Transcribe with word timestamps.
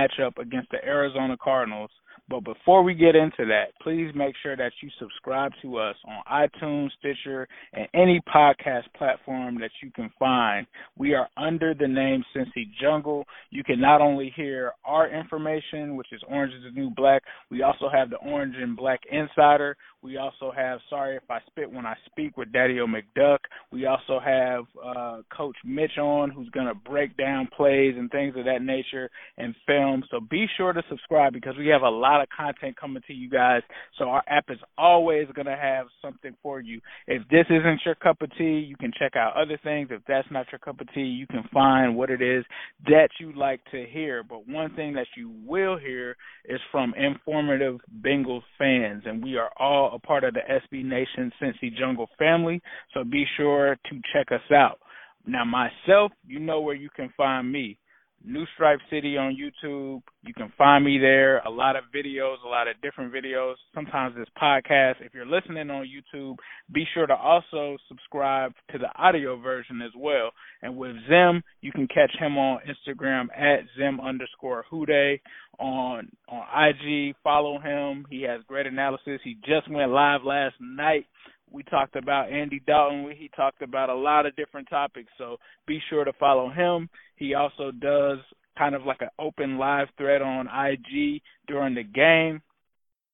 matchup 0.00 0.38
against 0.38 0.70
the 0.70 0.84
Arizona 0.84 1.36
Cardinals 1.42 1.90
but 2.30 2.44
before 2.44 2.84
we 2.84 2.94
get 2.94 3.16
into 3.16 3.44
that, 3.46 3.72
please 3.82 4.12
make 4.14 4.36
sure 4.40 4.56
that 4.56 4.70
you 4.80 4.88
subscribe 5.00 5.50
to 5.62 5.78
us 5.78 5.96
on 6.06 6.48
iTunes, 6.48 6.90
Stitcher, 7.00 7.48
and 7.72 7.88
any 7.92 8.20
podcast 8.32 8.84
platform 8.96 9.58
that 9.58 9.72
you 9.82 9.90
can 9.90 10.10
find. 10.16 10.64
We 10.96 11.14
are 11.14 11.28
under 11.36 11.74
the 11.74 11.88
name 11.88 12.22
Cincy 12.34 12.70
Jungle. 12.80 13.24
You 13.50 13.64
can 13.64 13.80
not 13.80 14.00
only 14.00 14.32
hear 14.36 14.72
our 14.84 15.10
information, 15.10 15.96
which 15.96 16.12
is 16.12 16.22
Orange 16.28 16.54
is 16.54 16.62
the 16.62 16.80
New 16.80 16.90
Black, 16.90 17.22
we 17.50 17.62
also 17.62 17.88
have 17.92 18.10
the 18.10 18.18
Orange 18.18 18.54
and 18.56 18.76
Black 18.76 19.00
Insider. 19.10 19.76
We 20.02 20.16
also 20.16 20.50
have 20.56 20.80
Sorry 20.88 21.16
If 21.16 21.30
I 21.30 21.40
Spit 21.46 21.70
When 21.70 21.84
I 21.84 21.94
Speak 22.06 22.36
with 22.36 22.52
Daddy 22.52 22.80
O 22.80 22.86
McDuck. 22.86 23.38
We 23.70 23.84
also 23.84 24.18
have 24.18 24.64
uh, 24.82 25.18
Coach 25.36 25.56
Mitch 25.64 25.98
on, 25.98 26.30
who's 26.30 26.48
going 26.50 26.66
to 26.66 26.74
break 26.74 27.16
down 27.18 27.48
plays 27.54 27.94
and 27.98 28.10
things 28.10 28.34
of 28.36 28.46
that 28.46 28.62
nature 28.62 29.10
and 29.36 29.54
film. 29.66 30.02
So 30.10 30.18
be 30.20 30.46
sure 30.56 30.72
to 30.72 30.82
subscribe 30.88 31.34
because 31.34 31.54
we 31.58 31.68
have 31.68 31.82
a 31.82 31.88
lot 31.88 32.22
of 32.22 32.28
content 32.34 32.76
coming 32.78 33.02
to 33.06 33.12
you 33.12 33.28
guys. 33.28 33.62
So 33.98 34.06
our 34.06 34.22
app 34.26 34.46
is 34.48 34.58
always 34.78 35.28
going 35.34 35.46
to 35.46 35.56
have 35.56 35.86
something 36.00 36.34
for 36.42 36.60
you. 36.60 36.80
If 37.06 37.28
this 37.28 37.46
isn't 37.50 37.80
your 37.84 37.94
cup 37.96 38.22
of 38.22 38.30
tea, 38.38 38.64
you 38.66 38.76
can 38.76 38.92
check 38.98 39.16
out 39.16 39.36
other 39.36 39.58
things. 39.62 39.88
If 39.90 40.00
that's 40.08 40.28
not 40.30 40.46
your 40.50 40.60
cup 40.60 40.80
of 40.80 40.92
tea, 40.94 41.02
you 41.02 41.26
can 41.26 41.44
find 41.52 41.94
what 41.94 42.10
it 42.10 42.22
is 42.22 42.44
that 42.86 43.10
you 43.18 43.32
like 43.34 43.60
to 43.72 43.84
hear. 43.84 44.22
But 44.22 44.48
one 44.48 44.74
thing 44.74 44.94
that 44.94 45.08
you 45.16 45.30
will 45.44 45.76
hear 45.76 46.16
is 46.46 46.60
from 46.72 46.94
informative 46.94 47.80
Bengals 48.02 48.42
fans, 48.58 49.02
and 49.04 49.22
we 49.22 49.36
are 49.36 49.50
all 49.58 49.89
a 49.92 49.98
part 49.98 50.24
of 50.24 50.34
the 50.34 50.40
SB 50.40 50.84
Nation 50.84 51.32
Cincy 51.40 51.74
Jungle 51.76 52.08
family. 52.18 52.60
So 52.94 53.04
be 53.04 53.24
sure 53.36 53.76
to 53.76 54.00
check 54.12 54.32
us 54.32 54.52
out. 54.52 54.78
Now, 55.26 55.44
myself, 55.44 56.12
you 56.26 56.40
know 56.40 56.60
where 56.60 56.74
you 56.74 56.88
can 56.94 57.12
find 57.16 57.50
me. 57.50 57.78
New 58.24 58.44
Stripe 58.54 58.80
City 58.90 59.16
on 59.16 59.36
YouTube. 59.36 60.02
You 60.22 60.34
can 60.34 60.52
find 60.58 60.84
me 60.84 60.98
there. 60.98 61.38
A 61.40 61.50
lot 61.50 61.76
of 61.76 61.84
videos, 61.94 62.36
a 62.44 62.48
lot 62.48 62.68
of 62.68 62.80
different 62.82 63.12
videos. 63.12 63.54
Sometimes 63.74 64.14
this 64.14 64.28
podcast. 64.40 64.96
If 65.00 65.14
you're 65.14 65.26
listening 65.26 65.70
on 65.70 65.86
YouTube, 65.86 66.36
be 66.72 66.84
sure 66.92 67.06
to 67.06 67.14
also 67.14 67.78
subscribe 67.88 68.52
to 68.72 68.78
the 68.78 68.88
audio 68.96 69.40
version 69.40 69.80
as 69.82 69.92
well. 69.96 70.30
And 70.62 70.76
with 70.76 70.96
Zim, 71.08 71.42
you 71.62 71.72
can 71.72 71.88
catch 71.88 72.14
him 72.18 72.36
on 72.36 72.60
Instagram 72.68 73.26
at 73.36 73.60
Zim 73.78 74.00
underscore 74.00 74.64
Hude 74.70 75.20
on 75.58 76.10
on 76.28 76.68
IG. 76.68 77.14
Follow 77.22 77.58
him. 77.58 78.06
He 78.10 78.22
has 78.22 78.42
great 78.46 78.66
analysis. 78.66 79.20
He 79.24 79.36
just 79.44 79.70
went 79.70 79.90
live 79.90 80.24
last 80.24 80.56
night 80.60 81.06
we 81.50 81.62
talked 81.64 81.96
about 81.96 82.32
Andy 82.32 82.60
Dalton. 82.66 83.12
He 83.16 83.30
talked 83.34 83.62
about 83.62 83.90
a 83.90 83.94
lot 83.94 84.26
of 84.26 84.36
different 84.36 84.68
topics. 84.68 85.10
So 85.18 85.36
be 85.66 85.80
sure 85.90 86.04
to 86.04 86.12
follow 86.14 86.50
him. 86.50 86.88
He 87.16 87.34
also 87.34 87.70
does 87.70 88.18
kind 88.56 88.74
of 88.74 88.82
like 88.84 89.00
an 89.00 89.08
open 89.18 89.58
live 89.58 89.88
thread 89.96 90.22
on 90.22 90.46
IG 90.46 91.22
during 91.46 91.74
the 91.74 91.82
game. 91.82 92.42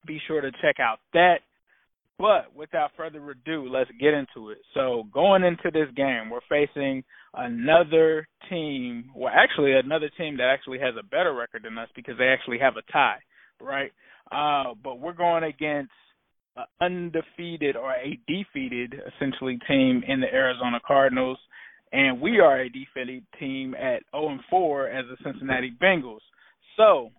Be 0.07 0.21
sure 0.27 0.41
to 0.41 0.51
check 0.63 0.77
out 0.81 0.99
that. 1.13 1.39
But 2.19 2.55
without 2.55 2.93
further 2.97 3.31
ado, 3.31 3.69
let's 3.69 3.91
get 4.01 4.15
into 4.15 4.51
it. 4.51 4.59
So 4.73 5.05
going 5.13 5.45
into 5.45 5.71
this 5.71 5.89
game, 5.95 6.31
we're 6.31 6.41
facing 6.49 7.05
another 7.35 8.27
team, 8.49 9.11
well, 9.15 9.33
actually 9.35 9.75
another 9.75 10.11
team 10.17 10.39
that 10.39 10.51
actually 10.51 10.79
has 10.79 10.95
a 10.99 11.05
better 11.05 11.35
record 11.35 11.65
than 11.65 11.77
us 11.77 11.91
because 11.95 12.15
they 12.19 12.29
actually 12.29 12.59
have 12.59 12.77
a 12.77 12.93
tie, 12.93 13.19
right? 13.61 13.93
Uh, 14.33 14.75
but 14.83 14.99
we're 14.99 15.13
going 15.13 15.45
against 15.45 15.93
undefeated 16.81 17.77
or 17.77 17.93
a 17.93 18.19
defeated 18.27 18.94
essentially 19.15 19.59
team 19.69 20.03
in 20.06 20.21
the 20.21 20.33
Arizona 20.33 20.81
Cardinals, 20.87 21.39
and 21.93 22.21
we 22.21 22.41
are 22.41 22.61
a 22.61 22.69
defeated 22.69 23.25
team 23.39 23.75
at 23.75 24.03
0 24.12 24.31
and 24.31 24.41
4 24.50 24.89
as 24.89 25.05
the 25.09 25.16
Cincinnati 25.22 25.72
Bengals. 25.83 26.21
So, 26.77 27.11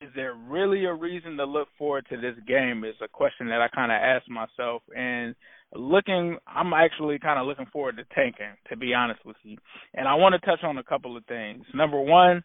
is 0.00 0.10
there 0.14 0.34
really 0.34 0.84
a 0.84 0.92
reason 0.92 1.36
to 1.36 1.44
look 1.44 1.68
forward 1.78 2.06
to 2.10 2.16
this 2.16 2.34
game? 2.46 2.84
Is 2.84 2.94
a 3.02 3.08
question 3.08 3.48
that 3.48 3.62
I 3.62 3.68
kind 3.68 3.90
of 3.90 3.96
asked 3.96 4.28
myself, 4.28 4.82
and 4.94 5.34
looking, 5.74 6.36
I'm 6.46 6.72
actually 6.72 7.18
kind 7.18 7.40
of 7.40 7.46
looking 7.46 7.66
forward 7.72 7.96
to 7.96 8.04
tanking, 8.14 8.54
to 8.68 8.76
be 8.76 8.94
honest 8.94 9.24
with 9.24 9.36
you. 9.42 9.56
And 9.94 10.06
I 10.06 10.14
want 10.14 10.34
to 10.34 10.46
touch 10.46 10.62
on 10.62 10.78
a 10.78 10.84
couple 10.84 11.16
of 11.16 11.24
things. 11.26 11.64
Number 11.74 12.00
one, 12.00 12.42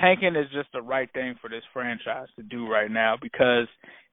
tanking 0.00 0.36
is 0.36 0.46
just 0.52 0.68
the 0.72 0.82
right 0.82 1.10
thing 1.12 1.34
for 1.40 1.48
this 1.48 1.62
franchise 1.72 2.28
to 2.36 2.42
do 2.42 2.68
right 2.68 2.90
now 2.90 3.16
because 3.20 3.66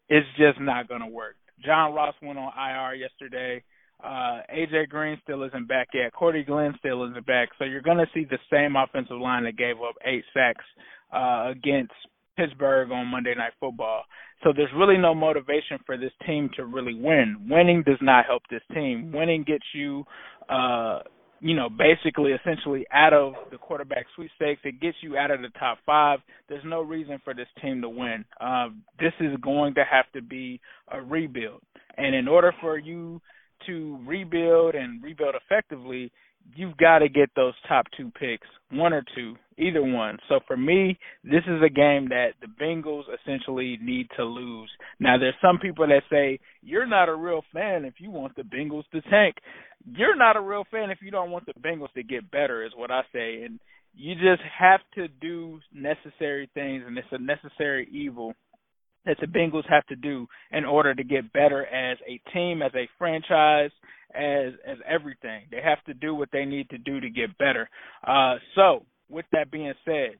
it's 0.09 0.27
just 0.37 0.59
not 0.59 0.87
going 0.87 1.01
to 1.01 1.07
work. 1.07 1.35
John 1.63 1.93
Ross 1.93 2.15
went 2.21 2.39
on 2.39 2.51
IR 2.57 2.95
yesterday. 2.95 3.63
Uh, 4.03 4.41
AJ 4.53 4.89
Green 4.89 5.17
still 5.23 5.43
isn't 5.43 5.67
back 5.67 5.87
yet. 5.93 6.13
Cordy 6.13 6.43
Glenn 6.43 6.75
still 6.79 7.09
isn't 7.09 7.25
back. 7.25 7.49
So 7.57 7.65
you're 7.65 7.81
going 7.81 7.97
to 7.97 8.05
see 8.13 8.25
the 8.29 8.37
same 8.51 8.75
offensive 8.75 9.17
line 9.17 9.43
that 9.45 9.57
gave 9.57 9.77
up 9.77 9.95
eight 10.05 10.23
sacks 10.33 10.65
uh, 11.11 11.49
against 11.49 11.93
Pittsburgh 12.37 12.91
on 12.91 13.07
Monday 13.07 13.33
Night 13.35 13.53
Football. 13.59 14.03
So 14.43 14.53
there's 14.55 14.69
really 14.77 14.97
no 14.97 15.15
motivation 15.15 15.79
for 15.85 15.97
this 15.97 16.11
team 16.25 16.49
to 16.55 16.65
really 16.65 16.93
win. 16.93 17.47
Winning 17.49 17.83
does 17.83 17.97
not 18.01 18.25
help 18.25 18.43
this 18.51 18.61
team. 18.73 19.11
Winning 19.11 19.43
gets 19.43 19.65
you 19.73 20.03
uh 20.47 20.99
you 21.39 21.55
know, 21.55 21.69
basically 21.69 22.31
essentially 22.31 22.85
out 22.91 23.13
of 23.13 23.33
the 23.51 23.57
quarterback 23.57 24.05
sweepstakes. 24.15 24.61
It 24.63 24.81
gets 24.81 24.97
you 25.01 25.17
out 25.17 25.31
of 25.31 25.41
the 25.41 25.49
top 25.59 25.77
five. 25.85 26.19
There's 26.49 26.63
no 26.65 26.81
reason 26.81 27.19
for 27.23 27.33
this 27.33 27.47
team 27.61 27.81
to 27.81 27.89
win. 27.89 28.25
Uh, 28.39 28.69
this 28.99 29.13
is 29.19 29.37
going 29.41 29.75
to 29.75 29.83
have 29.89 30.05
to 30.13 30.21
be 30.21 30.59
a 30.91 31.01
rebuild. 31.01 31.61
And 31.97 32.15
in 32.15 32.27
order 32.27 32.53
for 32.61 32.77
you 32.77 33.21
to 33.65 33.99
rebuild 34.05 34.75
and 34.75 35.01
rebuild 35.03 35.35
effectively, 35.35 36.11
you've 36.55 36.77
got 36.77 36.99
to 36.99 37.09
get 37.09 37.29
those 37.35 37.53
top 37.67 37.85
two 37.95 38.11
picks, 38.11 38.47
one 38.71 38.93
or 38.93 39.03
two, 39.15 39.35
either 39.57 39.81
one. 39.81 40.17
So 40.29 40.39
for 40.47 40.57
me, 40.57 40.97
this 41.23 41.43
is 41.47 41.61
a 41.63 41.69
game 41.69 42.09
that 42.09 42.31
the 42.41 42.47
Bengals 42.47 43.03
essentially 43.21 43.77
need 43.81 44.07
to 44.17 44.23
lose. 44.23 44.69
Now, 44.99 45.17
there's 45.17 45.35
some 45.41 45.57
people 45.59 45.87
that 45.87 46.03
say 46.09 46.39
you're 46.61 46.87
not 46.87 47.09
a 47.09 47.15
real 47.15 47.43
fan 47.53 47.85
if 47.85 47.95
you 47.99 48.11
want 48.11 48.35
the 48.35 48.43
Bengals 48.43 48.83
to 48.93 49.01
tank. 49.09 49.35
You're 49.85 50.17
not 50.17 50.37
a 50.37 50.41
real 50.41 50.65
fan 50.71 50.89
if 50.89 50.99
you 51.01 51.11
don't 51.11 51.31
want 51.31 51.45
the 51.45 51.53
Bengals 51.53 51.93
to 51.93 52.03
get 52.03 52.29
better, 52.31 52.65
is 52.65 52.71
what 52.75 52.91
I 52.91 53.01
say. 53.13 53.43
And 53.43 53.59
you 53.95 54.15
just 54.15 54.41
have 54.57 54.81
to 54.95 55.07
do 55.07 55.59
necessary 55.73 56.49
things, 56.53 56.83
and 56.85 56.97
it's 56.97 57.07
a 57.11 57.17
necessary 57.17 57.87
evil 57.91 58.33
that 59.07 59.17
the 59.19 59.25
Bengals 59.25 59.67
have 59.69 59.85
to 59.87 59.95
do 59.95 60.27
in 60.51 60.65
order 60.65 60.93
to 60.93 61.03
get 61.03 61.33
better 61.33 61.65
as 61.65 61.97
a 62.07 62.21
team, 62.31 62.61
as 62.61 62.71
a 62.75 62.87
franchise, 62.97 63.71
as 64.13 64.53
as 64.65 64.77
everything. 64.87 65.43
They 65.49 65.61
have 65.63 65.83
to 65.85 65.93
do 65.93 66.13
what 66.13 66.29
they 66.31 66.45
need 66.45 66.69
to 66.69 66.77
do 66.77 66.99
to 66.99 67.09
get 67.09 67.37
better. 67.37 67.69
Uh, 68.05 68.35
so, 68.55 68.85
with 69.09 69.25
that 69.31 69.49
being 69.49 69.73
said, 69.85 70.17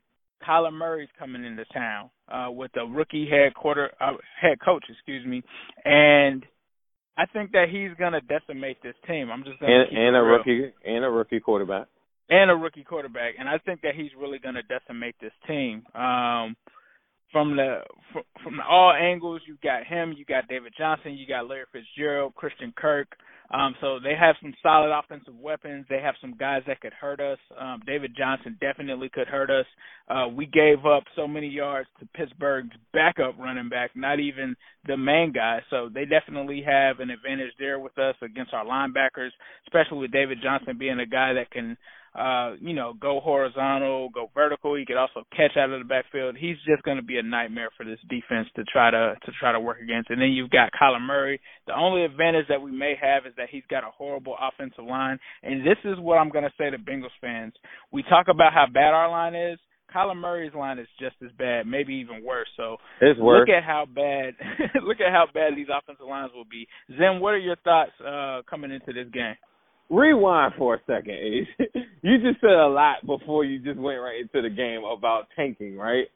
Kyler 0.47 0.73
Murray's 0.73 1.09
coming 1.19 1.45
into 1.45 1.65
town 1.65 2.09
uh, 2.31 2.49
with 2.49 2.71
a 2.77 2.85
rookie 2.85 3.29
head 3.29 3.53
quarter 3.53 3.91
uh, 3.99 4.13
head 4.41 4.57
coach, 4.63 4.85
excuse 4.89 5.25
me, 5.25 5.43
and 5.85 6.45
I 7.17 7.25
think 7.25 7.51
that 7.51 7.67
he's 7.69 7.95
going 7.97 8.13
to 8.13 8.21
decimate 8.21 8.81
this 8.81 8.95
team. 9.05 9.29
I'm 9.31 9.43
just 9.43 9.59
to 9.59 9.65
and, 9.65 9.97
and 9.97 10.15
a 10.15 10.21
real. 10.21 10.37
rookie 10.37 10.71
and 10.85 11.03
a 11.03 11.09
rookie 11.09 11.39
quarterback 11.39 11.87
and 12.29 12.51
a 12.51 12.55
rookie 12.55 12.83
quarterback, 12.83 13.35
and 13.39 13.47
I 13.47 13.57
think 13.59 13.81
that 13.81 13.95
he's 13.95 14.11
really 14.19 14.39
going 14.39 14.55
to 14.55 14.63
decimate 14.63 15.15
this 15.21 15.31
team. 15.47 15.83
Um, 15.95 16.55
from 17.31 17.55
the 17.55 17.79
from, 18.43 18.59
all 18.67 18.93
angles. 18.93 19.41
You 19.47 19.57
got 19.63 19.85
him, 19.85 20.13
you 20.17 20.25
got 20.25 20.47
David 20.47 20.73
Johnson, 20.77 21.13
you 21.13 21.27
got 21.27 21.47
Larry 21.47 21.65
Fitzgerald, 21.71 22.35
Christian 22.35 22.73
Kirk, 22.75 23.07
Um, 23.49 23.75
so 23.79 23.99
they 24.03 24.13
have 24.19 24.35
some 24.41 24.53
solid 24.61 24.91
offensive 24.91 25.35
weapons. 25.39 25.85
They 25.89 26.01
have 26.01 26.15
some 26.19 26.35
guys 26.37 26.63
that 26.67 26.81
could 26.81 26.93
hurt 26.93 27.21
us. 27.21 27.37
Um, 27.57 27.81
David 27.85 28.11
Johnson 28.17 28.57
definitely 28.59 29.09
could 29.09 29.27
hurt 29.27 29.49
us. 29.49 29.65
Uh, 30.09 30.27
we 30.27 30.45
gave 30.45 30.85
up 30.85 31.03
so 31.15 31.27
many 31.27 31.47
yards 31.47 31.87
to 31.99 32.07
Pittsburgh's 32.07 32.75
backup 32.91 33.37
running 33.39 33.69
back, 33.69 33.91
not 33.95 34.19
even 34.19 34.55
the 34.85 34.97
main 34.97 35.31
guy. 35.31 35.59
So 35.69 35.89
they 35.93 36.03
definitely 36.05 36.61
have 36.65 36.99
an 36.99 37.09
advantage 37.09 37.53
there 37.57 37.79
with 37.79 37.97
us 37.97 38.15
against 38.21 38.53
our 38.53 38.65
linebackers, 38.65 39.31
especially 39.67 39.99
with 39.99 40.11
David 40.11 40.39
Johnson 40.43 40.77
being 40.77 40.99
a 40.99 41.05
guy 41.05 41.33
that 41.33 41.51
can 41.51 41.77
uh, 42.17 42.55
you 42.59 42.73
know, 42.73 42.93
go 42.99 43.19
horizontal, 43.19 44.09
go 44.09 44.31
vertical. 44.33 44.75
He 44.75 44.85
could 44.85 44.97
also 44.97 45.23
catch 45.35 45.55
out 45.55 45.69
of 45.69 45.79
the 45.79 45.85
backfield. 45.85 46.35
He's 46.35 46.57
just 46.67 46.81
going 46.83 46.97
to 46.97 47.03
be 47.03 47.17
a 47.17 47.23
nightmare 47.23 47.69
for 47.77 47.85
this 47.85 47.99
defense 48.09 48.47
to 48.55 48.63
try 48.63 48.89
to 48.89 49.13
to 49.23 49.31
try 49.39 49.51
to 49.51 49.59
work 49.59 49.77
against. 49.81 50.09
And 50.09 50.19
then 50.19 50.29
you've 50.29 50.49
got 50.49 50.71
Kyler 50.73 51.01
Murray. 51.01 51.39
The 51.67 51.77
only 51.77 52.03
advantage 52.03 52.45
that 52.49 52.61
we 52.61 52.71
may 52.71 52.95
have 52.99 53.25
is 53.27 53.33
that 53.37 53.49
he's 53.51 53.63
got 53.69 53.83
a 53.83 53.91
horrible 53.95 54.35
offensive 54.41 54.85
line. 54.85 55.19
And 55.43 55.61
this 55.61 55.77
is 55.85 55.99
what 55.99 56.17
I'm 56.17 56.29
going 56.29 56.45
to 56.45 56.53
say 56.57 56.69
to 56.71 56.77
Bengals 56.77 57.13
fans. 57.21 57.53
We 57.91 58.03
talk 58.03 58.27
about 58.29 58.53
how 58.53 58.65
bad 58.73 58.93
our 58.93 59.09
line 59.09 59.35
is. 59.35 59.59
Kyler 59.93 60.17
Murray's 60.17 60.53
line 60.53 60.79
is 60.79 60.87
just 60.99 61.15
as 61.23 61.31
bad, 61.37 61.65
maybe 61.65 61.93
even 61.95 62.23
worse. 62.25 62.49
So 62.57 62.77
it's 62.99 63.19
worse. 63.19 63.47
look 63.47 63.55
at 63.55 63.63
how 63.63 63.85
bad 63.85 64.33
look 64.83 64.99
at 64.99 65.13
how 65.13 65.25
bad 65.33 65.53
these 65.55 65.67
offensive 65.71 66.07
lines 66.07 66.31
will 66.35 66.49
be. 66.49 66.67
Zim, 66.97 67.19
what 67.19 67.33
are 67.33 67.37
your 67.37 67.55
thoughts 67.57 67.91
uh 68.01 68.41
coming 68.49 68.71
into 68.71 68.91
this 68.91 69.09
game? 69.13 69.35
Rewind 69.89 70.53
for 70.57 70.75
a 70.75 70.79
second, 70.87 71.15
Ace. 71.15 71.47
you 72.01 72.17
just 72.19 72.41
said 72.41 72.51
a 72.51 72.67
lot 72.67 73.05
before 73.05 73.45
you 73.45 73.59
just 73.59 73.79
went 73.79 73.99
right 73.99 74.21
into 74.21 74.47
the 74.47 74.53
game 74.53 74.83
about 74.83 75.27
tanking, 75.35 75.77
right? 75.77 76.07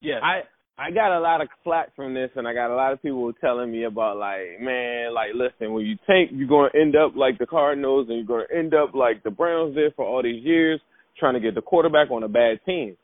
Yeah. 0.00 0.20
I 0.22 0.42
I 0.78 0.90
got 0.90 1.16
a 1.16 1.20
lot 1.20 1.42
of 1.42 1.48
flack 1.62 1.94
from 1.94 2.14
this, 2.14 2.30
and 2.34 2.48
I 2.48 2.54
got 2.54 2.72
a 2.72 2.74
lot 2.74 2.92
of 2.92 3.02
people 3.02 3.32
telling 3.40 3.70
me 3.70 3.84
about 3.84 4.16
like, 4.16 4.60
man, 4.60 5.14
like, 5.14 5.30
listen, 5.34 5.72
when 5.72 5.84
you 5.84 5.96
tank, 6.06 6.30
you're 6.32 6.48
going 6.48 6.70
to 6.72 6.80
end 6.80 6.96
up 6.96 7.14
like 7.14 7.38
the 7.38 7.46
Cardinals, 7.46 8.08
and 8.08 8.16
you're 8.16 8.26
going 8.26 8.46
to 8.50 8.56
end 8.56 8.74
up 8.74 8.94
like 8.94 9.22
the 9.22 9.30
Browns 9.30 9.74
did 9.74 9.94
for 9.94 10.04
all 10.04 10.22
these 10.22 10.42
years, 10.42 10.80
trying 11.18 11.34
to 11.34 11.40
get 11.40 11.54
the 11.54 11.62
quarterback 11.62 12.10
on 12.10 12.22
a 12.22 12.28
bad 12.28 12.58
team. 12.64 12.96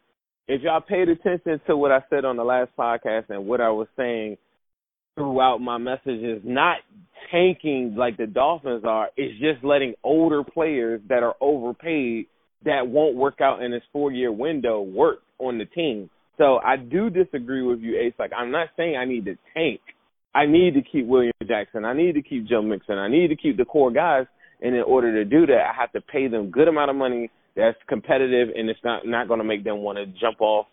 If 0.48 0.62
y'all 0.62 0.80
paid 0.80 1.10
attention 1.10 1.60
to 1.66 1.76
what 1.76 1.92
I 1.92 2.00
said 2.08 2.24
on 2.24 2.36
the 2.36 2.44
last 2.44 2.70
podcast 2.76 3.28
and 3.28 3.46
what 3.46 3.60
I 3.60 3.68
was 3.68 3.86
saying 3.98 4.38
throughout 5.18 5.58
my 5.60 5.78
message 5.78 6.22
is 6.22 6.40
not 6.44 6.78
tanking 7.30 7.94
like 7.96 8.16
the 8.16 8.26
Dolphins 8.26 8.84
are. 8.86 9.08
It's 9.16 9.38
just 9.40 9.64
letting 9.64 9.94
older 10.04 10.44
players 10.44 11.00
that 11.08 11.22
are 11.22 11.34
overpaid 11.40 12.26
that 12.64 12.86
won't 12.86 13.16
work 13.16 13.40
out 13.40 13.62
in 13.62 13.70
this 13.70 13.82
four 13.92 14.12
year 14.12 14.32
window 14.32 14.80
work 14.80 15.18
on 15.38 15.58
the 15.58 15.64
team. 15.64 16.10
So 16.36 16.58
I 16.64 16.76
do 16.76 17.10
disagree 17.10 17.62
with 17.62 17.80
you, 17.80 17.98
Ace. 17.98 18.14
Like 18.18 18.30
I'm 18.36 18.50
not 18.50 18.68
saying 18.76 18.96
I 18.96 19.04
need 19.04 19.24
to 19.26 19.36
tank. 19.54 19.80
I 20.34 20.46
need 20.46 20.74
to 20.74 20.82
keep 20.82 21.06
William 21.06 21.32
Jackson. 21.46 21.84
I 21.84 21.94
need 21.94 22.14
to 22.14 22.22
keep 22.22 22.46
Joe 22.46 22.62
Mixon. 22.62 22.98
I 22.98 23.08
need 23.08 23.28
to 23.28 23.36
keep 23.36 23.56
the 23.56 23.64
core 23.64 23.90
guys. 23.90 24.26
And 24.60 24.74
in 24.74 24.82
order 24.82 25.12
to 25.12 25.24
do 25.24 25.46
that, 25.46 25.72
I 25.72 25.80
have 25.80 25.92
to 25.92 26.00
pay 26.00 26.28
them 26.28 26.50
good 26.50 26.68
amount 26.68 26.90
of 26.90 26.96
money 26.96 27.30
that's 27.56 27.78
competitive 27.88 28.48
and 28.54 28.70
it's 28.70 28.78
not 28.84 29.06
not 29.06 29.26
going 29.26 29.38
to 29.38 29.44
make 29.44 29.64
them 29.64 29.78
want 29.78 29.98
to 29.98 30.06
jump 30.06 30.40
off 30.40 30.66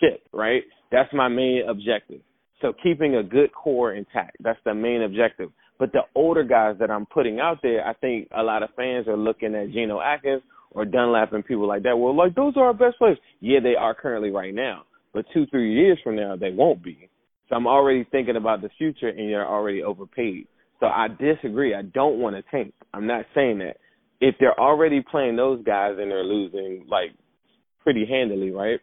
ship. 0.00 0.22
Right? 0.32 0.62
That's 0.92 1.12
my 1.12 1.28
main 1.28 1.62
objective. 1.68 2.20
So 2.60 2.72
keeping 2.82 3.16
a 3.16 3.22
good 3.22 3.52
core 3.52 3.94
intact. 3.94 4.36
That's 4.40 4.58
the 4.64 4.74
main 4.74 5.02
objective. 5.02 5.50
But 5.78 5.92
the 5.92 6.02
older 6.14 6.42
guys 6.42 6.76
that 6.80 6.90
I'm 6.90 7.06
putting 7.06 7.38
out 7.38 7.58
there, 7.62 7.86
I 7.86 7.94
think 7.94 8.28
a 8.36 8.42
lot 8.42 8.62
of 8.62 8.70
fans 8.76 9.06
are 9.06 9.16
looking 9.16 9.54
at 9.54 9.70
Geno 9.70 10.00
Atkins 10.00 10.42
or 10.72 10.84
Dunlap 10.84 11.32
and 11.32 11.44
people 11.44 11.68
like 11.68 11.84
that. 11.84 11.96
Well, 11.96 12.16
like 12.16 12.34
those 12.34 12.54
are 12.56 12.66
our 12.66 12.74
best 12.74 12.98
players. 12.98 13.18
Yeah, 13.40 13.60
they 13.62 13.74
are 13.76 13.94
currently 13.94 14.30
right 14.30 14.54
now. 14.54 14.82
But 15.14 15.24
two, 15.32 15.46
three 15.46 15.72
years 15.72 15.98
from 16.02 16.16
now, 16.16 16.36
they 16.36 16.50
won't 16.50 16.82
be. 16.82 17.08
So 17.48 17.56
I'm 17.56 17.66
already 17.66 18.06
thinking 18.10 18.36
about 18.36 18.60
the 18.60 18.68
future, 18.76 19.08
and 19.08 19.30
you're 19.30 19.46
already 19.46 19.82
overpaid. 19.82 20.48
So 20.80 20.86
I 20.86 21.08
disagree. 21.08 21.74
I 21.74 21.82
don't 21.82 22.18
want 22.18 22.36
to 22.36 22.42
tank. 22.50 22.74
I'm 22.92 23.06
not 23.06 23.24
saying 23.34 23.58
that. 23.58 23.76
If 24.20 24.34
they're 24.40 24.58
already 24.58 25.00
playing 25.00 25.36
those 25.36 25.62
guys 25.64 25.92
and 25.98 26.10
they're 26.10 26.24
losing 26.24 26.86
like 26.88 27.10
pretty 27.82 28.04
handily, 28.04 28.50
right? 28.50 28.80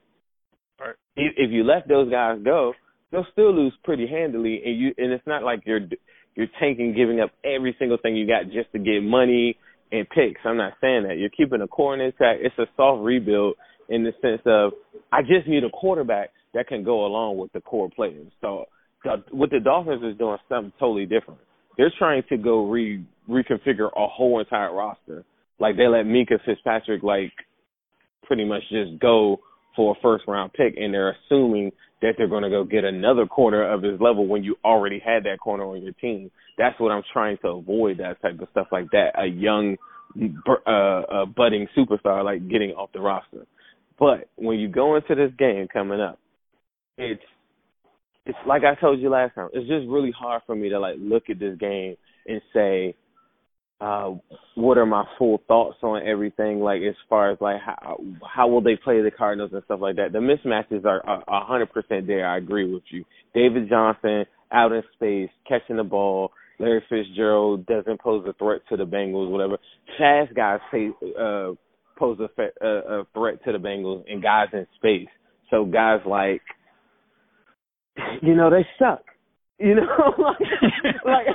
Right. 0.79 0.95
If 1.15 1.51
you 1.51 1.63
let 1.63 1.87
those 1.87 2.09
guys 2.09 2.39
go, 2.43 2.73
they'll 3.15 3.27
still 3.31 3.55
lose 3.55 3.73
pretty 3.83 4.07
handily, 4.07 4.61
and 4.65 4.77
you 4.77 4.93
and 4.97 5.11
it's 5.11 5.25
not 5.25 5.43
like 5.43 5.61
you're 5.65 5.79
you're 6.35 6.47
tanking, 6.59 6.93
giving 6.93 7.21
up 7.21 7.31
every 7.45 7.75
single 7.79 7.97
thing 7.97 8.15
you 8.15 8.27
got 8.27 8.51
just 8.51 8.71
to 8.73 8.79
get 8.79 9.01
money 9.01 9.57
and 9.91 10.07
picks. 10.09 10.41
I'm 10.43 10.57
not 10.57 10.73
saying 10.81 11.03
that. 11.07 11.17
You're 11.17 11.29
keeping 11.29 11.61
a 11.61 11.67
core 11.67 11.95
intact. 11.95 12.41
It's 12.41 12.57
a 12.57 12.65
soft 12.75 13.03
rebuild 13.03 13.55
in 13.87 14.03
the 14.03 14.11
sense 14.21 14.41
of 14.45 14.73
I 15.13 15.21
just 15.21 15.47
need 15.47 15.63
a 15.63 15.69
quarterback 15.69 16.31
that 16.53 16.67
can 16.67 16.83
go 16.83 17.05
along 17.05 17.37
with 17.37 17.53
the 17.53 17.61
core 17.61 17.89
players. 17.89 18.31
So 18.41 18.65
the, 19.03 19.23
what 19.31 19.49
the 19.49 19.59
Dolphins 19.61 20.03
is 20.03 20.17
doing 20.17 20.37
something 20.49 20.73
totally 20.77 21.05
different. 21.05 21.39
They're 21.77 21.93
trying 21.97 22.23
to 22.29 22.37
go 22.37 22.69
re 22.69 23.05
reconfigure 23.29 23.89
a 23.95 24.07
whole 24.07 24.39
entire 24.39 24.73
roster. 24.73 25.23
Like 25.59 25.77
they 25.77 25.87
let 25.87 26.05
Minkah 26.05 26.43
Fitzpatrick 26.45 27.01
like 27.01 27.31
pretty 28.23 28.43
much 28.43 28.63
just 28.69 28.99
go 28.99 29.39
for 29.75 29.95
a 29.95 30.01
first 30.01 30.25
round 30.27 30.51
pick 30.53 30.75
and 30.77 30.93
they're 30.93 31.15
assuming 31.25 31.71
that 32.05 32.13
they're 32.17 32.27
going 32.27 32.43
to 32.43 32.49
go 32.49 32.63
get 32.63 32.83
another 32.83 33.25
corner 33.25 33.71
of 33.71 33.81
his 33.81 33.99
level 33.99 34.27
when 34.27 34.43
you 34.43 34.55
already 34.63 34.99
had 35.03 35.23
that 35.23 35.39
corner 35.39 35.63
on 35.63 35.81
your 35.81 35.93
team. 35.93 36.29
That's 36.57 36.79
what 36.79 36.91
I'm 36.91 37.01
trying 37.11 37.37
to 37.41 37.49
avoid 37.49 37.97
that 37.97 38.21
type 38.21 38.39
of 38.39 38.47
stuff 38.51 38.67
like 38.71 38.91
that. 38.91 39.19
A 39.19 39.25
young, 39.25 39.75
uh, 40.47 41.01
a 41.21 41.25
budding 41.25 41.67
superstar 41.75 42.23
like 42.23 42.47
getting 42.47 42.71
off 42.71 42.91
the 42.93 42.99
roster. 42.99 43.47
But 43.97 44.29
when 44.35 44.59
you 44.59 44.67
go 44.67 44.95
into 44.95 45.15
this 45.15 45.31
game 45.37 45.67
coming 45.71 45.99
up, 45.99 46.19
it's 46.97 47.23
it's 48.25 48.37
like 48.47 48.63
I 48.63 48.79
told 48.79 48.99
you 48.99 49.09
last 49.09 49.35
time. 49.35 49.49
It's 49.53 49.67
just 49.67 49.87
really 49.87 50.11
hard 50.11 50.43
for 50.45 50.55
me 50.55 50.69
to 50.69 50.79
like 50.79 50.95
look 50.99 51.23
at 51.29 51.39
this 51.39 51.57
game 51.57 51.95
and 52.27 52.41
say, 52.53 52.95
uh, 53.81 54.11
what 54.55 54.77
are 54.77 54.85
my 54.85 55.03
full 55.17 55.41
thoughts 55.47 55.77
on 55.83 56.05
everything? 56.07 56.59
Like 56.59 56.81
as 56.81 56.95
far 57.09 57.31
as 57.31 57.37
like 57.41 57.57
how 57.61 57.99
how 58.27 58.47
will 58.47 58.61
they 58.61 58.75
play 58.75 59.01
the 59.01 59.11
Cardinals 59.11 59.51
and 59.53 59.63
stuff 59.65 59.79
like 59.81 59.97
that. 59.97 60.13
The 60.13 60.19
mismatches 60.19 60.85
are 60.85 61.01
a 61.05 61.45
hundred 61.45 61.73
percent 61.73 62.07
there. 62.07 62.27
I 62.27 62.37
agree 62.37 62.71
with 62.71 62.83
you. 62.89 63.03
David 63.33 63.69
Johnson 63.69 64.25
out 64.51 64.71
in 64.71 64.81
space 64.93 65.29
catching 65.47 65.77
the 65.77 65.83
ball. 65.83 66.31
Larry 66.57 66.83
Fitzgerald 66.87 67.65
doesn't 67.65 67.99
pose 67.99 68.25
a 68.27 68.33
threat 68.33 68.61
to 68.69 68.77
the 68.77 68.85
Bengals. 68.85 69.29
Whatever. 69.29 69.57
Fast 69.97 70.33
guys 70.33 70.59
say, 70.71 70.89
uh, 71.19 71.51
pose 71.97 72.17
a, 72.19 72.65
a, 72.65 72.99
a 73.01 73.03
threat 73.13 73.43
to 73.43 73.51
the 73.51 73.57
Bengals 73.57 74.05
and 74.09 74.23
guys 74.23 74.47
in 74.53 74.65
space. 74.77 75.09
So 75.49 75.65
guys 75.65 75.99
like, 76.05 76.41
you 78.21 78.35
know, 78.35 78.49
they 78.49 78.65
suck. 78.79 79.03
You 79.57 79.75
know, 79.75 80.13
like, 80.17 80.37
like, 81.05 81.27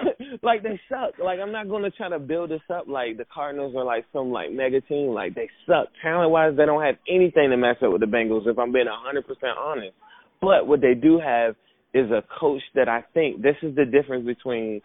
like 0.42 0.62
they 0.62 0.78
suck. 0.88 1.18
Like 1.22 1.38
I'm 1.40 1.52
not 1.52 1.68
gonna 1.68 1.90
try 1.90 2.08
to 2.10 2.18
build 2.18 2.50
this 2.50 2.60
up 2.72 2.86
like 2.86 3.16
the 3.16 3.24
Cardinals 3.32 3.74
are 3.74 3.84
like 3.84 4.04
some 4.12 4.30
like 4.30 4.52
mega 4.52 4.80
team. 4.82 5.08
Like 5.08 5.34
they 5.34 5.48
suck 5.66 5.88
talent 6.02 6.30
wise. 6.30 6.52
They 6.56 6.66
don't 6.66 6.82
have 6.82 6.96
anything 7.08 7.50
to 7.50 7.56
match 7.56 7.82
up 7.82 7.92
with 7.92 8.02
the 8.02 8.06
Bengals. 8.06 8.46
If 8.46 8.58
I'm 8.58 8.72
being 8.72 8.88
a 8.88 8.96
hundred 8.96 9.26
percent 9.26 9.56
honest, 9.58 9.94
but 10.40 10.66
what 10.66 10.80
they 10.80 10.94
do 10.94 11.18
have 11.18 11.54
is 11.94 12.10
a 12.10 12.22
coach 12.38 12.62
that 12.74 12.88
I 12.88 13.04
think 13.14 13.42
this 13.42 13.56
is 13.62 13.74
the 13.74 13.84
difference 13.84 14.26
between 14.26 14.80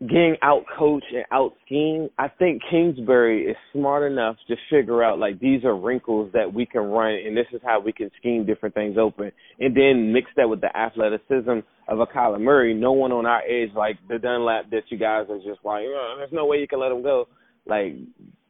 getting 0.00 0.36
out 0.42 0.64
coached 0.78 1.06
and 1.14 1.24
out 1.32 1.52
schemed, 1.64 2.10
I 2.18 2.28
think 2.28 2.62
Kingsbury 2.70 3.46
is 3.46 3.56
smart 3.72 4.10
enough 4.10 4.36
to 4.48 4.56
figure 4.70 5.02
out 5.02 5.18
like 5.18 5.40
these 5.40 5.64
are 5.64 5.74
wrinkles 5.74 6.30
that 6.34 6.52
we 6.52 6.66
can 6.66 6.82
run 6.82 7.14
and 7.14 7.36
this 7.36 7.46
is 7.52 7.60
how 7.64 7.80
we 7.80 7.92
can 7.92 8.10
scheme 8.18 8.44
different 8.44 8.74
things 8.74 8.98
open. 8.98 9.32
And 9.58 9.74
then 9.74 10.12
mix 10.12 10.30
that 10.36 10.48
with 10.48 10.60
the 10.60 10.76
athleticism 10.76 11.60
of 11.88 12.00
a 12.00 12.06
Kyler 12.06 12.40
Murray. 12.40 12.74
No 12.74 12.92
one 12.92 13.10
on 13.12 13.24
our 13.24 13.40
edge 13.40 13.70
like 13.74 13.96
the 14.08 14.18
Dunlap 14.18 14.70
that 14.70 14.82
you 14.90 14.98
guys 14.98 15.26
are 15.30 15.38
just 15.38 15.64
like, 15.64 15.84
oh, 15.86 16.14
there's 16.18 16.32
no 16.32 16.44
way 16.44 16.58
you 16.58 16.68
can 16.68 16.80
let 16.80 16.92
him 16.92 17.02
go. 17.02 17.26
Like 17.64 17.94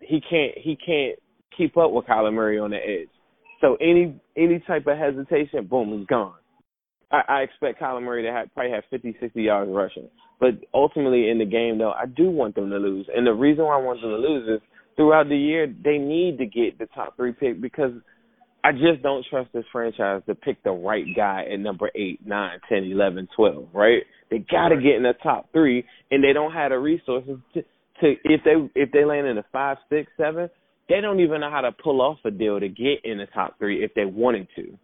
he 0.00 0.20
can't 0.20 0.52
he 0.56 0.76
can't 0.84 1.18
keep 1.56 1.76
up 1.76 1.92
with 1.92 2.06
Kyler 2.06 2.32
Murray 2.34 2.58
on 2.58 2.70
the 2.70 2.76
edge. 2.76 3.08
So 3.60 3.76
any 3.80 4.20
any 4.36 4.58
type 4.66 4.86
of 4.88 4.98
hesitation, 4.98 5.66
boom, 5.66 5.96
he's 5.96 6.06
gone. 6.08 6.34
I, 7.10 7.20
I 7.28 7.40
expect 7.42 7.80
Kyler 7.80 8.02
Murray 8.02 8.24
to 8.24 8.32
have, 8.32 8.52
probably 8.52 8.72
have 8.72 8.82
50, 8.90 9.16
60 9.20 9.40
yards 9.40 9.70
rushing. 9.72 10.08
But 10.38 10.54
ultimately 10.74 11.30
in 11.30 11.38
the 11.38 11.46
game, 11.46 11.78
though, 11.78 11.92
I 11.92 12.06
do 12.06 12.30
want 12.30 12.54
them 12.54 12.70
to 12.70 12.76
lose. 12.76 13.08
And 13.14 13.26
the 13.26 13.32
reason 13.32 13.64
why 13.64 13.74
I 13.78 13.82
want 13.82 14.00
them 14.00 14.10
to 14.10 14.16
lose 14.16 14.48
is 14.48 14.60
throughout 14.96 15.28
the 15.28 15.36
year, 15.36 15.66
they 15.66 15.98
need 15.98 16.38
to 16.38 16.46
get 16.46 16.78
the 16.78 16.86
top 16.94 17.16
three 17.16 17.32
pick 17.32 17.60
because 17.60 17.92
I 18.62 18.72
just 18.72 19.02
don't 19.02 19.24
trust 19.30 19.52
this 19.52 19.64
franchise 19.70 20.22
to 20.26 20.34
pick 20.34 20.62
the 20.64 20.72
right 20.72 21.06
guy 21.14 21.46
at 21.52 21.60
number 21.60 21.90
eight, 21.94 22.26
nine, 22.26 22.58
ten, 22.68 22.84
eleven, 22.84 23.28
twelve. 23.36 23.68
right? 23.72 24.02
They 24.30 24.38
got 24.38 24.68
to 24.68 24.76
get 24.76 24.96
in 24.96 25.04
the 25.04 25.14
top 25.22 25.52
three, 25.52 25.84
and 26.10 26.24
they 26.24 26.32
don't 26.32 26.52
have 26.52 26.70
the 26.70 26.78
resources 26.78 27.38
to, 27.54 27.62
to 27.62 28.14
if 28.24 28.40
they 28.44 28.80
if 28.80 28.90
they 28.90 29.04
land 29.04 29.28
in 29.28 29.36
the 29.36 29.44
five, 29.52 29.76
six, 29.88 30.10
seven, 30.16 30.50
they 30.88 31.00
don't 31.00 31.20
even 31.20 31.40
know 31.40 31.50
how 31.50 31.60
to 31.60 31.70
pull 31.72 32.00
off 32.00 32.18
a 32.24 32.30
deal 32.30 32.58
to 32.58 32.68
get 32.68 33.04
in 33.04 33.18
the 33.18 33.26
top 33.32 33.58
three 33.58 33.84
if 33.84 33.92
they 33.94 34.04
wanted 34.04 34.48
to. 34.56 34.76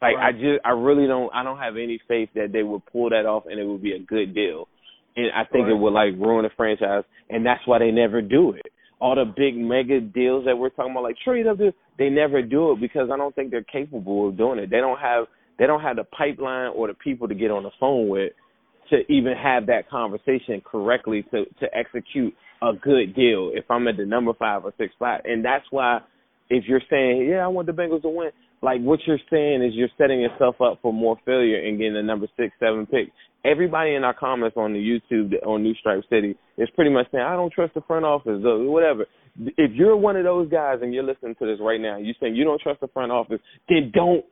Like 0.00 0.16
right. 0.16 0.28
I 0.28 0.32
just 0.32 0.64
I 0.64 0.70
really 0.70 1.06
don't 1.06 1.30
I 1.34 1.42
don't 1.42 1.58
have 1.58 1.76
any 1.76 2.00
faith 2.08 2.30
that 2.34 2.52
they 2.52 2.62
would 2.62 2.86
pull 2.86 3.10
that 3.10 3.26
off 3.26 3.44
and 3.46 3.58
it 3.58 3.64
would 3.64 3.82
be 3.82 3.92
a 3.92 3.98
good 3.98 4.34
deal. 4.34 4.68
And 5.18 5.32
I 5.34 5.42
think 5.50 5.64
right. 5.64 5.72
it 5.72 5.78
would 5.78 5.92
like 5.92 6.14
ruin 6.14 6.44
the 6.44 6.50
franchise 6.56 7.02
and 7.28 7.44
that's 7.44 7.66
why 7.66 7.80
they 7.80 7.90
never 7.90 8.22
do 8.22 8.52
it. 8.52 8.66
All 9.00 9.14
the 9.14 9.24
big 9.24 9.56
mega 9.56 10.00
deals 10.00 10.44
that 10.46 10.56
we're 10.56 10.70
talking 10.70 10.92
about, 10.92 11.02
like 11.02 11.16
trade 11.24 11.46
up 11.46 11.58
this, 11.58 11.74
they 11.98 12.08
never 12.08 12.40
do 12.40 12.72
it 12.72 12.80
because 12.80 13.10
I 13.12 13.16
don't 13.16 13.34
think 13.34 13.50
they're 13.50 13.62
capable 13.62 14.28
of 14.28 14.36
doing 14.36 14.58
it. 14.58 14.70
They 14.70 14.78
don't 14.78 14.98
have 14.98 15.26
they 15.58 15.66
don't 15.66 15.82
have 15.82 15.96
the 15.96 16.04
pipeline 16.04 16.70
or 16.74 16.86
the 16.86 16.94
people 16.94 17.26
to 17.26 17.34
get 17.34 17.50
on 17.50 17.64
the 17.64 17.70
phone 17.80 18.08
with 18.08 18.32
to 18.90 18.98
even 19.12 19.34
have 19.36 19.66
that 19.66 19.90
conversation 19.90 20.62
correctly 20.64 21.24
to 21.32 21.44
to 21.60 21.66
execute 21.76 22.32
a 22.62 22.72
good 22.72 23.14
deal 23.14 23.50
if 23.54 23.64
I'm 23.70 23.88
at 23.88 23.96
the 23.96 24.06
number 24.06 24.32
five 24.34 24.64
or 24.64 24.72
six 24.78 24.94
spot. 24.94 25.22
And 25.24 25.44
that's 25.44 25.64
why 25.70 26.00
if 26.48 26.64
you're 26.66 26.82
saying, 26.88 27.28
Yeah, 27.28 27.44
I 27.44 27.48
want 27.48 27.66
the 27.66 27.72
Bengals 27.72 28.02
to 28.02 28.08
win, 28.08 28.30
like 28.62 28.80
what 28.80 29.00
you're 29.06 29.20
saying 29.30 29.62
is 29.62 29.74
you're 29.74 29.88
setting 29.96 30.20
yourself 30.20 30.60
up 30.60 30.78
for 30.82 30.92
more 30.92 31.16
failure 31.24 31.64
and 31.64 31.78
getting 31.78 31.96
a 31.96 32.02
number 32.02 32.26
six, 32.36 32.52
seven 32.58 32.86
pick. 32.86 33.12
Everybody 33.44 33.94
in 33.94 34.04
our 34.04 34.14
comments 34.14 34.56
on 34.56 34.72
the 34.72 34.78
YouTube 34.78 35.34
on 35.46 35.62
New 35.62 35.74
Stripe 35.74 36.02
City 36.10 36.36
is 36.56 36.68
pretty 36.74 36.90
much 36.90 37.06
saying, 37.12 37.24
I 37.24 37.36
don't 37.36 37.52
trust 37.52 37.74
the 37.74 37.82
front 37.82 38.04
office 38.04 38.42
or 38.44 38.68
whatever. 38.70 39.06
If 39.56 39.72
you're 39.74 39.96
one 39.96 40.16
of 40.16 40.24
those 40.24 40.50
guys 40.50 40.78
and 40.82 40.92
you're 40.92 41.04
listening 41.04 41.36
to 41.38 41.46
this 41.46 41.58
right 41.60 41.80
now, 41.80 41.98
you're 41.98 42.16
saying 42.20 42.34
you 42.34 42.44
don't 42.44 42.60
trust 42.60 42.80
the 42.80 42.88
front 42.88 43.12
office, 43.12 43.38
then 43.68 43.92
don't 43.94 44.24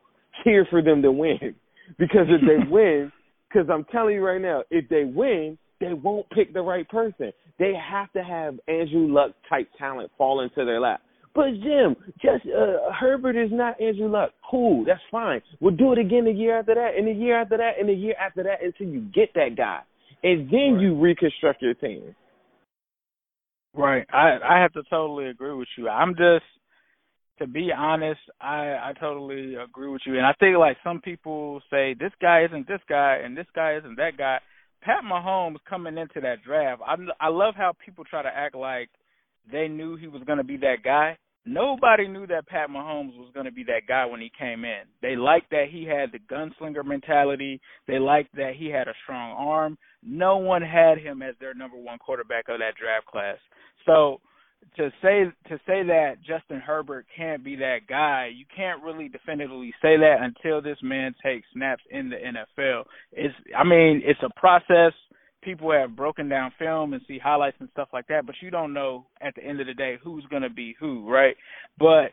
cheer 0.43 0.67
for 0.69 0.81
them 0.81 1.01
to 1.01 1.11
win. 1.11 1.55
Because 1.97 2.27
if 2.27 2.41
they 2.41 2.69
win, 2.69 3.13
because 3.49 3.69
I'm 3.71 3.85
telling 3.85 4.15
you 4.15 4.21
right 4.21 4.41
now, 4.41 4.63
if 4.69 4.89
they 4.89 5.05
win, 5.05 5.57
they 5.79 5.93
won't 5.93 6.29
pick 6.31 6.53
the 6.53 6.61
right 6.61 6.85
person. 6.89 7.31
They 7.59 7.71
have 7.75 8.11
to 8.11 8.21
have 8.21 8.59
Andrew 8.67 9.07
Luck 9.07 9.31
type 9.49 9.69
talent 9.77 10.11
fall 10.17 10.41
into 10.41 10.65
their 10.65 10.81
lap. 10.81 10.99
But 11.37 11.53
Jim, 11.61 11.95
just 12.19 12.47
uh, 12.47 12.91
Herbert 12.99 13.35
is 13.35 13.51
not 13.51 13.79
Andrew 13.79 14.09
Luck. 14.09 14.31
Cool, 14.49 14.83
that's 14.85 14.99
fine. 15.11 15.39
We'll 15.59 15.75
do 15.75 15.91
it 15.91 15.99
again 15.99 16.25
the 16.25 16.31
year 16.31 16.57
after 16.57 16.73
that, 16.73 16.97
and 16.97 17.07
the 17.07 17.11
year 17.11 17.39
after 17.39 17.57
that, 17.57 17.73
and 17.79 17.87
the 17.87 17.93
year 17.93 18.15
after 18.19 18.41
that 18.41 18.63
until 18.63 18.87
you 18.87 19.01
get 19.13 19.35
that 19.35 19.49
guy, 19.55 19.81
and 20.23 20.49
then 20.49 20.73
right. 20.73 20.81
you 20.81 20.99
reconstruct 20.99 21.61
your 21.61 21.75
team. 21.75 22.15
Right. 23.75 24.07
I 24.11 24.39
I 24.43 24.61
have 24.63 24.73
to 24.73 24.81
totally 24.89 25.29
agree 25.29 25.53
with 25.53 25.67
you. 25.77 25.87
I'm 25.87 26.15
just 26.15 26.43
to 27.37 27.45
be 27.45 27.69
honest, 27.71 28.19
I 28.41 28.89
I 28.89 28.93
totally 28.99 29.53
agree 29.63 29.89
with 29.89 30.01
you, 30.07 30.17
and 30.17 30.25
I 30.25 30.33
think 30.39 30.57
like 30.57 30.77
some 30.83 31.01
people 31.01 31.61
say 31.69 31.93
this 31.93 32.13
guy 32.19 32.45
isn't 32.45 32.67
this 32.67 32.81
guy 32.89 33.19
and 33.23 33.37
this 33.37 33.45
guy 33.53 33.77
isn't 33.77 33.97
that 33.97 34.17
guy. 34.17 34.39
Pat 34.81 35.03
Mahomes 35.03 35.57
coming 35.69 35.99
into 35.99 36.19
that 36.21 36.43
draft, 36.43 36.81
I 36.83 36.95
I 37.19 37.29
love 37.29 37.53
how 37.55 37.73
people 37.85 38.05
try 38.05 38.23
to 38.23 38.35
act 38.35 38.55
like 38.55 38.89
they 39.51 39.67
knew 39.67 39.97
he 39.97 40.07
was 40.07 40.23
going 40.23 40.39
to 40.39 40.43
be 40.43 40.57
that 40.57 40.77
guy. 40.83 41.15
Nobody 41.47 42.09
knew 42.09 42.27
that 42.27 42.47
Pat 42.47 42.69
Mahomes 42.69 43.17
was 43.17 43.31
going 43.33 43.45
to 43.45 43.51
be 43.51 43.63
that 43.63 43.87
guy 43.87 44.05
when 44.05 44.19
he 44.19 44.29
came 44.37 44.65
in. 44.65 44.81
They 45.01 45.15
liked 45.15 45.49
that 45.51 45.67
he 45.71 45.85
had 45.85 46.11
the 46.11 46.19
gunslinger 46.19 46.83
mentality. 46.83 47.61
They 47.87 47.99
liked 47.99 48.35
that 48.35 48.53
he 48.57 48.67
had 48.67 48.89
a 48.89 48.93
strong 49.03 49.31
arm. 49.31 49.77
No 50.03 50.37
one 50.37 50.61
had 50.61 50.97
him 50.97 51.21
as 51.21 51.35
their 51.39 51.53
number 51.53 51.77
one 51.77 51.99
quarterback 51.99 52.49
of 52.49 52.59
that 52.59 52.75
draft 52.75 53.05
class. 53.05 53.37
So 53.85 54.19
to 54.75 54.91
say 55.01 55.25
to 55.49 55.57
say 55.65 55.83
that 55.83 56.15
Justin 56.25 56.59
Herbert 56.59 57.05
can't 57.15 57.43
be 57.43 57.55
that 57.57 57.87
guy, 57.87 58.29
you 58.35 58.45
can't 58.53 58.83
really 58.83 59.07
definitively 59.07 59.73
say 59.81 59.97
that 59.97 60.17
until 60.19 60.61
this 60.61 60.77
man 60.83 61.15
takes 61.23 61.47
snaps 61.53 61.83
in 61.89 62.09
the 62.09 62.17
NFL. 62.17 62.83
It's 63.13 63.33
I 63.57 63.63
mean, 63.63 64.01
it's 64.03 64.19
a 64.21 64.39
process 64.39 64.93
people 65.47 65.71
have 65.71 65.95
broken 65.95 66.27
down 66.27 66.51
film 66.59 66.91
and 66.91 67.01
see 67.07 67.17
highlights 67.17 67.55
and 67.61 67.69
stuff 67.71 67.87
like 67.93 68.07
that, 68.07 68.25
but 68.25 68.35
you 68.41 68.51
don't 68.51 68.73
know 68.73 69.05
at 69.21 69.33
the 69.35 69.41
end 69.41 69.61
of 69.61 69.67
the 69.67 69.73
day 69.73 69.97
who's 70.03 70.25
going 70.25 70.41
to 70.41 70.49
be 70.49 70.75
who, 70.77 71.09
right? 71.09 71.37
But 71.79 72.11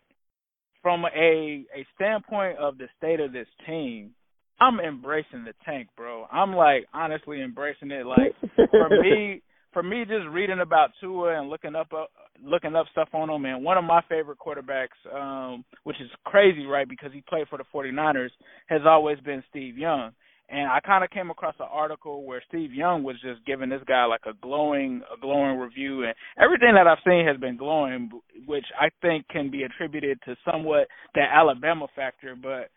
from 0.82 1.04
a 1.04 1.64
a 1.74 1.86
standpoint 1.96 2.58
of 2.58 2.78
the 2.78 2.86
state 2.96 3.18
of 3.18 3.32
this 3.32 3.48
team, 3.66 4.12
I'm 4.60 4.78
embracing 4.78 5.44
the 5.44 5.54
tank, 5.64 5.88
bro. 5.96 6.26
I'm 6.30 6.54
like 6.54 6.86
honestly 6.94 7.42
embracing 7.42 7.90
it. 7.90 8.06
Like 8.06 8.36
for 8.70 8.88
me, 9.02 9.42
for 9.72 9.82
me, 9.82 10.04
just 10.04 10.28
reading 10.30 10.60
about 10.60 10.90
Tua 11.00 11.40
and 11.40 11.50
looking 11.50 11.74
up 11.74 11.88
uh, 11.92 12.04
looking 12.40 12.76
up 12.76 12.86
stuff 12.92 13.08
on 13.14 13.28
him, 13.28 13.44
and 13.46 13.64
one 13.64 13.78
of 13.78 13.84
my 13.84 14.00
favorite 14.08 14.38
quarterbacks, 14.38 15.12
um, 15.12 15.64
which 15.82 16.00
is 16.00 16.10
crazy, 16.24 16.66
right? 16.66 16.88
Because 16.88 17.10
he 17.12 17.24
played 17.28 17.48
for 17.48 17.58
the 17.58 17.64
49ers, 17.74 18.30
has 18.68 18.82
always 18.86 19.18
been 19.20 19.42
Steve 19.50 19.76
Young. 19.76 20.12
And 20.48 20.70
I 20.70 20.80
kind 20.80 21.02
of 21.02 21.10
came 21.10 21.30
across 21.30 21.54
an 21.58 21.68
article 21.70 22.24
where 22.24 22.42
Steve 22.48 22.72
Young 22.72 23.02
was 23.02 23.16
just 23.22 23.44
giving 23.46 23.70
this 23.70 23.82
guy 23.86 24.04
like 24.04 24.26
a 24.26 24.34
glowing, 24.42 25.02
a 25.12 25.18
glowing 25.18 25.58
review, 25.58 26.04
and 26.04 26.14
everything 26.38 26.74
that 26.74 26.86
I've 26.86 26.98
seen 27.04 27.26
has 27.26 27.38
been 27.38 27.56
glowing, 27.56 28.10
which 28.46 28.66
I 28.78 28.90
think 29.00 29.26
can 29.28 29.50
be 29.50 29.62
attributed 29.62 30.18
to 30.26 30.36
somewhat 30.44 30.88
that 31.14 31.30
Alabama 31.32 31.86
factor. 31.96 32.36
But 32.40 32.70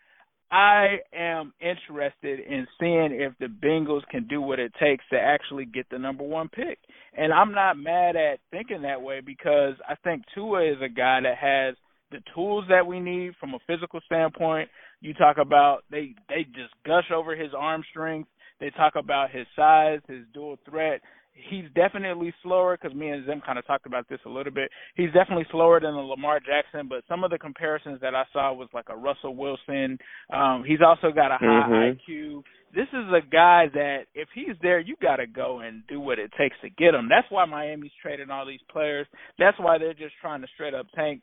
I 0.49 0.99
am 1.13 1.53
interested 1.59 2.39
in 2.39 2.67
seeing 2.79 3.09
if 3.11 3.33
the 3.39 3.47
Bengals 3.47 4.07
can 4.09 4.27
do 4.27 4.41
what 4.41 4.59
it 4.59 4.71
takes 4.79 5.03
to 5.11 5.19
actually 5.19 5.65
get 5.65 5.87
the 5.91 5.99
number 5.99 6.23
one 6.23 6.47
pick. 6.47 6.79
And 7.17 7.33
I'm 7.33 7.51
not 7.51 7.77
mad 7.77 8.15
at 8.15 8.39
thinking 8.49 8.83
that 8.83 9.01
way 9.01 9.19
because 9.19 9.73
I 9.87 9.95
think 10.03 10.23
Tua 10.33 10.71
is 10.71 10.77
a 10.81 10.87
guy 10.87 11.19
that 11.21 11.37
has 11.37 11.75
the 12.11 12.19
tools 12.33 12.63
that 12.69 12.87
we 12.87 13.01
need 13.01 13.33
from 13.39 13.53
a 13.53 13.59
physical 13.67 13.99
standpoint. 14.05 14.69
You 15.01 15.13
talk 15.13 15.37
about 15.37 15.83
they 15.91 16.15
they 16.29 16.43
just 16.43 16.73
gush 16.85 17.11
over 17.13 17.35
his 17.35 17.51
arm 17.57 17.83
strength. 17.89 18.29
They 18.59 18.71
talk 18.71 18.93
about 18.95 19.31
his 19.31 19.45
size, 19.55 19.99
his 20.07 20.23
dual 20.33 20.57
threat. 20.67 21.01
He's 21.49 21.65
definitely 21.75 22.33
slower 22.41 22.75
because 22.81 22.97
me 22.97 23.09
and 23.09 23.23
Zim 23.27 23.41
kind 23.45 23.59
of 23.59 23.67
talked 23.67 23.85
about 23.85 24.09
this 24.09 24.19
a 24.25 24.29
little 24.29 24.51
bit. 24.51 24.71
He's 24.95 25.13
definitely 25.13 25.45
slower 25.51 25.79
than 25.79 25.93
a 25.93 26.01
Lamar 26.01 26.39
Jackson, 26.39 26.87
but 26.87 27.03
some 27.07 27.23
of 27.23 27.29
the 27.29 27.37
comparisons 27.37 28.01
that 28.01 28.15
I 28.15 28.23
saw 28.33 28.53
was 28.53 28.69
like 28.73 28.87
a 28.89 28.95
Russell 28.97 29.35
Wilson. 29.35 29.99
Um, 30.33 30.63
he's 30.65 30.79
also 30.83 31.11
got 31.13 31.31
a 31.31 31.37
high 31.37 31.69
mm-hmm. 31.69 32.11
IQ. 32.11 32.41
This 32.73 32.87
is 32.91 33.05
a 33.13 33.21
guy 33.21 33.67
that 33.73 34.05
if 34.15 34.29
he's 34.33 34.55
there, 34.63 34.79
you 34.79 34.95
got 34.99 35.17
to 35.17 35.27
go 35.27 35.59
and 35.59 35.83
do 35.87 35.99
what 35.99 36.17
it 36.17 36.31
takes 36.39 36.55
to 36.63 36.71
get 36.71 36.95
him. 36.95 37.07
That's 37.07 37.27
why 37.29 37.45
Miami's 37.45 37.91
trading 38.01 38.31
all 38.31 38.45
these 38.45 38.65
players. 38.71 39.05
That's 39.37 39.57
why 39.59 39.77
they're 39.77 39.93
just 39.93 40.15
trying 40.19 40.41
to 40.41 40.47
straight 40.55 40.73
up 40.73 40.87
tank 40.95 41.21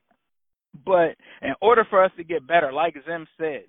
but 0.85 1.17
in 1.43 1.55
order 1.61 1.87
for 1.89 2.03
us 2.03 2.11
to 2.17 2.25
get 2.25 2.47
better, 2.47 2.73
like 2.73 2.95
Zim 3.07 3.27
said, 3.39 3.65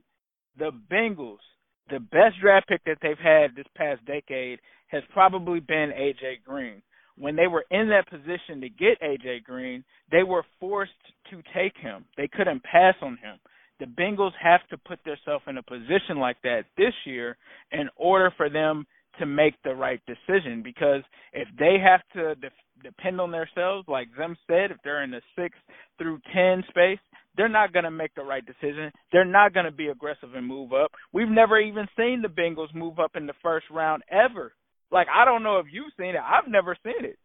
the 0.58 0.72
Bengals, 0.92 1.44
the 1.90 2.00
best 2.00 2.40
draft 2.42 2.68
pick 2.68 2.84
that 2.86 2.98
they've 3.02 3.18
had 3.18 3.56
this 3.56 3.68
past 3.76 4.04
decade 4.06 4.60
has 4.88 5.04
probably 5.12 5.60
been 5.60 5.92
AJ 5.92 6.44
Green. 6.46 6.82
When 7.18 7.36
they 7.36 7.48
were 7.48 7.66
in 7.72 7.90
that 7.90 8.10
position 8.10 8.62
to 8.62 8.70
get 8.70 9.02
AJ 9.02 9.44
Green, 9.44 9.84
they 10.12 10.24
were 10.24 10.46
forced 10.60 10.92
to 11.30 11.42
take 11.54 11.78
him. 11.78 12.06
They 12.18 12.28
couldn't 12.28 12.64
pass 12.64 12.96
on 13.02 13.18
him. 13.22 13.40
The 13.80 13.86
Bengals 13.86 14.32
have 14.42 14.62
to 14.70 14.78
put 14.78 15.00
themselves 15.04 15.44
in 15.48 15.58
a 15.58 15.64
position 15.64 16.18
like 16.18 16.38
that 16.44 16.64
this 16.78 16.94
year 17.06 17.38
in 17.72 17.90
order 17.98 18.32
for 18.38 18.50
them 18.50 18.86
to 19.20 19.26
make 19.26 19.56
the 19.64 19.74
right 19.76 20.02
decision 20.08 20.62
because 20.64 21.02
if 21.34 21.48
they 21.58 21.78
have 21.84 22.02
to 22.14 22.36
de- 22.36 22.50
depend 22.84 23.20
on 23.22 23.32
themselves, 23.32 23.88
like 23.88 24.08
Zim 24.18 24.38
said, 24.48 24.72
if 24.72 24.78
they're 24.84 25.04
in 25.04 25.12
the 25.12 25.22
six 25.36 25.58
through 25.98 26.20
ten 26.34 26.64
space, 26.70 27.00
they're 27.38 27.50
not 27.50 27.74
going 27.74 27.86
to 27.86 27.92
make 27.92 28.14
the 28.16 28.24
right 28.24 28.44
decision. 28.46 28.92
They're 29.12 29.26
not 29.26 29.54
going 29.54 29.66
to 29.66 29.72
be 29.72 29.88
aggressive 29.88 30.36
and 30.36 30.48
move 30.48 30.74
up. 30.74 30.92
We've 31.14 31.30
never 31.30 31.60
even 31.60 31.88
seen 31.98 32.22
the 32.22 32.30
Bengals 32.30 32.74
move 32.74 33.00
up 33.00 33.16
in 33.16 33.26
the 33.28 33.34
first 33.44 33.66
round 33.72 34.04
ever. 34.12 34.54
Like 34.92 35.08
I 35.14 35.26
don't 35.26 35.44
know 35.44 35.60
if 35.60 35.68
you've 35.72 35.94
seen 35.98 36.10
it. 36.10 36.22
I've 36.24 36.50
never 36.50 36.78
seen 36.84 37.06
it. 37.06 37.18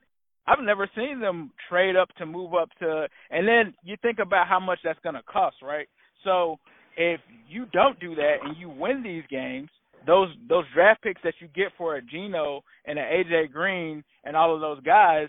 I've 0.46 0.64
never 0.64 0.90
seen 0.96 1.20
them 1.20 1.52
trade 1.68 1.96
up 1.96 2.08
to 2.18 2.26
move 2.26 2.54
up 2.54 2.70
to 2.80 3.06
and 3.30 3.46
then 3.46 3.74
you 3.84 3.96
think 4.02 4.18
about 4.18 4.48
how 4.48 4.58
much 4.58 4.78
that's 4.82 4.98
going 5.00 5.14
to 5.14 5.22
cost, 5.22 5.56
right? 5.62 5.88
So 6.24 6.58
if 6.96 7.20
you 7.48 7.66
don't 7.72 7.98
do 8.00 8.14
that 8.16 8.36
and 8.42 8.56
you 8.56 8.68
win 8.68 9.02
these 9.02 9.22
games, 9.30 9.68
those 10.06 10.28
those 10.48 10.64
draft 10.74 11.02
picks 11.02 11.22
that 11.22 11.34
you 11.40 11.48
get 11.48 11.72
for 11.76 11.96
a 11.96 12.02
Geno 12.02 12.62
and 12.86 12.98
an 12.98 13.04
AJ 13.04 13.52
Green 13.52 14.02
and 14.24 14.36
all 14.36 14.54
of 14.54 14.60
those 14.60 14.82
guys, 14.82 15.28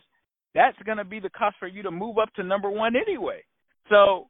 that's 0.53 0.77
going 0.85 0.97
to 0.97 1.05
be 1.05 1.19
the 1.19 1.29
cost 1.29 1.55
for 1.59 1.67
you 1.67 1.83
to 1.83 1.91
move 1.91 2.17
up 2.17 2.33
to 2.35 2.43
number 2.43 2.69
one 2.69 2.93
anyway. 2.95 3.43
So 3.89 4.27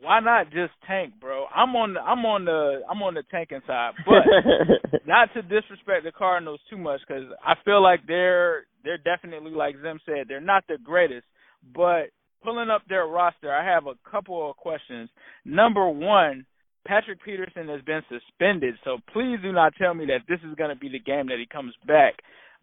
why 0.00 0.20
not 0.20 0.50
just 0.50 0.72
tank, 0.86 1.14
bro? 1.20 1.46
I'm 1.54 1.74
on 1.74 1.94
the 1.94 2.00
I'm 2.00 2.24
on 2.24 2.44
the 2.44 2.82
I'm 2.88 3.02
on 3.02 3.14
the 3.14 3.24
tanking 3.30 3.60
side, 3.66 3.92
but 4.06 5.00
not 5.06 5.32
to 5.34 5.42
disrespect 5.42 6.04
the 6.04 6.12
Cardinals 6.12 6.60
too 6.70 6.78
much 6.78 7.00
because 7.06 7.24
I 7.44 7.54
feel 7.64 7.82
like 7.82 8.00
they're 8.06 8.66
they're 8.84 8.98
definitely 8.98 9.50
like 9.50 9.74
Zim 9.82 10.00
said 10.06 10.26
they're 10.28 10.40
not 10.40 10.64
the 10.68 10.78
greatest, 10.82 11.26
but 11.74 12.10
pulling 12.42 12.70
up 12.70 12.82
their 12.88 13.06
roster, 13.06 13.52
I 13.52 13.64
have 13.64 13.86
a 13.86 13.94
couple 14.08 14.48
of 14.48 14.56
questions. 14.56 15.10
Number 15.44 15.88
one 15.88 16.46
Patrick 16.86 17.22
Peterson 17.24 17.68
has 17.68 17.82
been 17.82 18.02
suspended, 18.08 18.74
so 18.84 18.98
please 19.12 19.38
do 19.42 19.52
not 19.52 19.74
tell 19.76 19.94
me 19.94 20.06
that 20.06 20.22
this 20.28 20.40
is 20.48 20.54
going 20.56 20.70
to 20.70 20.76
be 20.76 20.88
the 20.88 20.98
game 20.98 21.26
that 21.28 21.38
he 21.38 21.46
comes 21.46 21.74
back. 21.86 22.14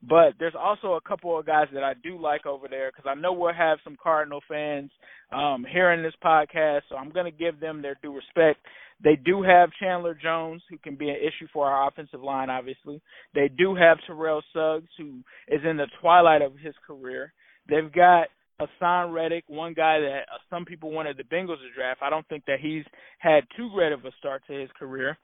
But 0.07 0.33
there's 0.39 0.55
also 0.59 0.93
a 0.93 1.01
couple 1.01 1.37
of 1.37 1.45
guys 1.45 1.67
that 1.73 1.83
I 1.83 1.93
do 2.03 2.19
like 2.19 2.45
over 2.45 2.67
there 2.67 2.91
because 2.91 3.09
I 3.09 3.19
know 3.19 3.33
we'll 3.33 3.53
have 3.53 3.79
some 3.83 3.97
Cardinal 4.01 4.41
fans 4.47 4.91
um, 5.31 5.65
hearing 5.71 6.03
this 6.03 6.13
podcast, 6.23 6.81
so 6.89 6.95
I'm 6.95 7.09
going 7.09 7.31
to 7.31 7.37
give 7.37 7.59
them 7.59 7.81
their 7.81 7.97
due 8.03 8.13
respect. 8.13 8.59
They 9.03 9.15
do 9.15 9.41
have 9.41 9.69
Chandler 9.79 10.13
Jones, 10.13 10.61
who 10.69 10.77
can 10.77 10.95
be 10.95 11.09
an 11.09 11.17
issue 11.17 11.47
for 11.51 11.67
our 11.67 11.87
offensive 11.87 12.21
line, 12.21 12.49
obviously. 12.49 13.01
They 13.33 13.49
do 13.49 13.75
have 13.75 13.97
Terrell 14.05 14.43
Suggs, 14.53 14.89
who 14.97 15.19
is 15.47 15.61
in 15.69 15.77
the 15.77 15.87
twilight 16.01 16.41
of 16.41 16.57
his 16.57 16.75
career. 16.85 17.33
They've 17.67 17.91
got 17.91 18.27
Haason 18.59 19.13
Reddick, 19.13 19.43
one 19.47 19.73
guy 19.73 19.99
that 19.99 20.25
some 20.49 20.65
people 20.65 20.91
wanted 20.91 21.17
the 21.17 21.23
Bengals 21.23 21.59
to 21.59 21.73
draft. 21.75 22.01
I 22.01 22.09
don't 22.09 22.27
think 22.27 22.45
that 22.45 22.59
he's 22.61 22.83
had 23.19 23.43
too 23.57 23.69
great 23.73 23.91
of 23.91 24.05
a 24.05 24.11
start 24.19 24.43
to 24.47 24.53
his 24.53 24.69
career. 24.77 25.17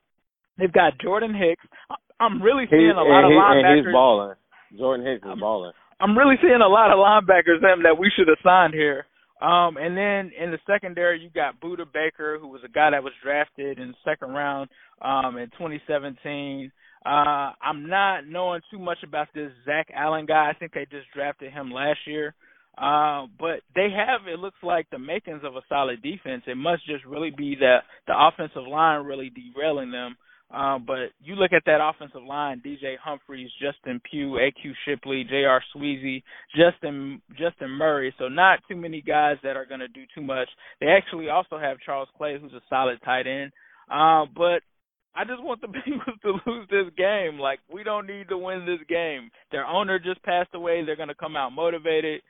They've 0.58 0.72
got 0.72 1.00
Jordan 1.02 1.34
Hicks. 1.34 1.64
I'm 2.20 2.42
really 2.42 2.66
seeing 2.70 2.92
a 2.92 3.04
lot 3.04 3.24
of 3.24 3.32
linebackers. 3.32 3.78
And 3.78 3.86
he's 3.88 3.94
balling. 3.94 4.36
Jordan 4.78 5.06
Hicks 5.06 5.26
is 5.26 5.40
balling. 5.40 5.72
I'm 6.00 6.18
really 6.18 6.36
seeing 6.42 6.62
a 6.62 6.68
lot 6.68 6.92
of 6.92 6.98
linebackers 6.98 7.62
them 7.62 7.84
that 7.84 7.98
we 7.98 8.12
should 8.16 8.28
have 8.28 8.38
signed 8.44 8.74
here. 8.74 9.06
Um, 9.42 9.78
and 9.78 9.98
then 9.98 10.32
in 10.38 10.52
the 10.52 10.60
secondary, 10.68 11.20
you 11.20 11.30
got 11.30 11.60
Budda 11.60 11.92
Baker, 11.92 12.38
who 12.40 12.48
was 12.48 12.62
a 12.64 12.70
guy 12.70 12.92
that 12.92 13.04
was 13.04 13.14
drafted 13.24 13.80
in 13.80 13.90
the 13.90 13.98
second 14.06 14.30
round 14.36 14.70
um, 15.02 15.38
in 15.38 15.48
2017. 15.58 16.72
Uh, 17.04 17.10
I'm 17.10 17.88
not 17.88 18.28
knowing 18.28 18.62
too 18.70 18.78
much 18.78 19.00
about 19.04 19.30
this 19.34 19.52
Zach 19.66 19.88
Allen 19.96 20.28
guy. 20.28 20.52
I 20.52 20.54
think 20.58 20.74
they 20.74 20.86
just 20.92 21.08
drafted 21.16 21.52
him 21.52 21.72
last 21.72 22.00
year. 22.06 22.36
Uh, 22.78 23.28
but 23.38 23.62
they 23.76 23.90
have 23.96 24.28
it 24.28 24.40
looks 24.40 24.58
like 24.64 24.90
the 24.90 25.00
makings 25.00 25.42
of 25.44 25.56
a 25.56 25.62
solid 25.68 26.02
defense. 26.02 26.44
It 26.48 26.58
must 26.58 26.86
just 26.86 27.06
really 27.06 27.32
be 27.32 27.56
the 27.56 27.78
the 28.08 28.14
offensive 28.16 28.68
line 28.68 29.06
really 29.06 29.30
derailing 29.30 29.92
them. 29.92 30.16
Um, 30.54 30.84
but 30.86 31.12
you 31.24 31.36
look 31.36 31.54
at 31.54 31.64
that 31.66 31.80
offensive 31.82 32.24
line: 32.24 32.62
DJ 32.66 32.96
Humphries, 33.02 33.50
Justin 33.62 34.02
Pugh, 34.10 34.38
AQ 34.40 34.74
Shipley, 34.86 35.26
J.R. 35.30 35.64
Sweezy, 35.76 36.24
Justin 36.56 37.22
Justin 37.38 37.70
Murray. 37.70 38.14
So 38.18 38.28
not 38.28 38.60
too 38.70 38.76
many 38.76 39.02
guys 39.02 39.38
that 39.44 39.56
are 39.56 39.66
going 39.66 39.80
to 39.80 39.88
do 39.88 40.04
too 40.14 40.22
much. 40.22 40.50
They 40.80 40.88
actually 40.88 41.30
also 41.30 41.58
have 41.58 41.78
Charles 41.86 42.10
Clay, 42.18 42.38
who's 42.42 42.54
a 42.54 42.62
solid 42.70 43.00
tight 43.04 43.28
end. 43.28 43.52
Uh, 43.90 44.26
but 44.36 44.62
I 45.16 45.24
just 45.26 45.42
want 45.42 45.62
the 45.62 45.68
Bengals 45.68 46.22
to 46.24 46.40
lose 46.50 46.68
this 46.70 46.94
game. 46.98 47.40
Like 47.40 47.60
we 47.72 47.84
don't 47.84 48.08
need 48.08 48.28
to 48.30 48.38
win 48.38 48.66
this 48.66 48.86
game. 48.90 49.30
Their 49.52 49.66
owner 49.66 50.00
just 50.00 50.22
passed 50.24 50.54
away. 50.54 50.84
They're 50.86 50.96
going 50.96 51.10
to 51.10 51.16
come 51.16 51.36
out 51.36 51.52
motivated. 51.52 52.22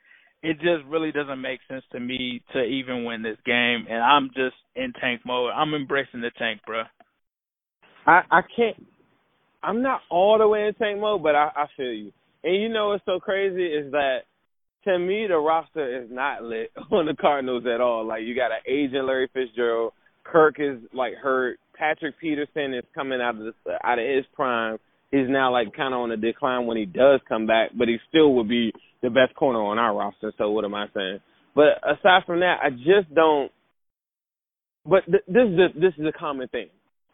It 0.42 0.54
just 0.54 0.84
really 0.88 1.12
doesn't 1.12 1.40
make 1.40 1.60
sense 1.68 1.84
to 1.92 2.00
me 2.00 2.42
to 2.52 2.62
even 2.62 3.04
win 3.04 3.22
this 3.22 3.38
game, 3.46 3.86
and 3.88 4.02
I'm 4.02 4.28
just 4.28 4.56
in 4.74 4.92
tank 5.00 5.20
mode. 5.24 5.52
I'm 5.54 5.74
embracing 5.74 6.20
the 6.20 6.32
tank, 6.36 6.60
bro. 6.66 6.82
I 8.06 8.22
I 8.30 8.40
can't. 8.56 8.84
I'm 9.62 9.82
not 9.82 10.00
all 10.10 10.38
the 10.38 10.48
way 10.48 10.66
in 10.66 10.74
tank 10.74 11.00
mode, 11.00 11.22
but 11.22 11.36
I, 11.36 11.50
I 11.54 11.66
feel 11.76 11.92
you. 11.92 12.12
And 12.42 12.60
you 12.60 12.68
know 12.68 12.88
what's 12.88 13.04
so 13.04 13.20
crazy 13.20 13.66
is 13.66 13.92
that 13.92 14.22
to 14.84 14.98
me 14.98 15.26
the 15.28 15.36
roster 15.36 16.02
is 16.02 16.08
not 16.10 16.42
lit 16.42 16.72
on 16.90 17.06
the 17.06 17.14
Cardinals 17.14 17.64
at 17.72 17.80
all. 17.80 18.06
Like 18.06 18.22
you 18.22 18.34
got 18.34 18.50
an 18.50 18.62
agent 18.66 19.06
Larry 19.06 19.28
Fitzgerald, 19.32 19.92
Kirk 20.24 20.56
is 20.58 20.78
like 20.92 21.14
hurt, 21.14 21.58
Patrick 21.74 22.18
Peterson 22.20 22.74
is 22.74 22.84
coming 22.94 23.20
out 23.20 23.36
of 23.36 23.54
the, 23.64 23.72
out 23.84 23.98
of 23.98 24.06
his 24.06 24.24
prime. 24.34 24.78
He's 25.12 25.28
now 25.28 25.52
like 25.52 25.72
kind 25.76 25.94
of 25.94 26.00
on 26.00 26.10
a 26.10 26.16
decline 26.16 26.66
when 26.66 26.76
he 26.76 26.86
does 26.86 27.20
come 27.28 27.46
back, 27.46 27.70
but 27.78 27.86
he 27.86 27.98
still 28.08 28.34
would 28.34 28.48
be 28.48 28.72
the 29.02 29.10
best 29.10 29.34
corner 29.36 29.60
on 29.60 29.78
our 29.78 29.94
roster. 29.94 30.32
So 30.36 30.50
what 30.50 30.64
am 30.64 30.74
I 30.74 30.86
saying? 30.94 31.20
But 31.54 31.78
aside 31.84 32.22
from 32.26 32.40
that, 32.40 32.56
I 32.60 32.70
just 32.70 33.14
don't. 33.14 33.52
But 34.84 35.04
th- 35.04 35.24
this 35.28 35.46
is 35.46 35.58
a, 35.58 35.80
this 35.80 35.94
is 35.96 36.06
a 36.06 36.18
common 36.18 36.48
thing 36.48 36.68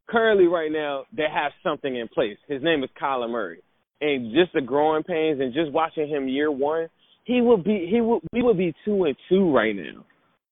currently 0.09 0.47
right 0.47 0.73
now 0.73 1.05
they 1.17 1.27
have 1.33 1.53
something 1.63 1.95
in 1.95 2.09
place. 2.09 2.39
His 2.49 2.63
name 2.63 2.83
is 2.83 2.91
Kyler 3.01 3.31
Murray. 3.31 3.61
And 4.01 4.33
just 4.33 4.53
the 4.55 4.61
growing 4.61 5.03
pains 5.03 5.41
and 5.41 5.53
just 5.53 5.73
watching 5.73 6.09
him 6.09 6.29
year 6.29 6.51
one, 6.51 6.89
he 7.25 7.41
would 7.41 7.65
be 7.65 7.89
he 7.91 8.01
would 8.01 8.23
we 8.33 8.43
would 8.43 8.57
be 8.57 8.73
two 8.85 9.05
and 9.05 9.17
two 9.29 9.55
right 9.55 9.75
now. 9.75 10.05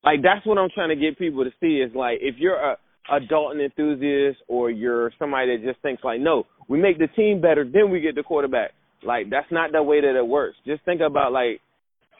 Like 0.04 0.20
that's 0.22 0.44
what 0.44 0.58
I'm 0.58 0.68
trying 0.74 0.90
to 0.90 0.96
get 0.96 1.18
people 1.18 1.44
to 1.44 1.50
see 1.60 1.76
is 1.76 1.94
like 1.94 2.18
if 2.20 2.36
you're 2.38 2.56
a 2.56 2.76
a 3.10 3.20
Dalton 3.20 3.60
enthusiast 3.60 4.38
or 4.48 4.70
you're 4.70 5.12
somebody 5.18 5.56
that 5.56 5.64
just 5.64 5.80
thinks 5.82 6.02
like, 6.04 6.20
no, 6.20 6.44
we 6.68 6.80
make 6.80 6.98
the 6.98 7.08
team 7.08 7.40
better, 7.40 7.64
then 7.64 7.90
we 7.90 8.00
get 8.00 8.14
the 8.14 8.22
quarterback. 8.22 8.72
Like 9.02 9.30
that's 9.30 9.50
not 9.50 9.72
the 9.72 9.82
way 9.82 10.00
that 10.00 10.16
it 10.16 10.26
works. 10.26 10.56
Just 10.66 10.84
think 10.84 11.00
about 11.00 11.32
like 11.32 11.60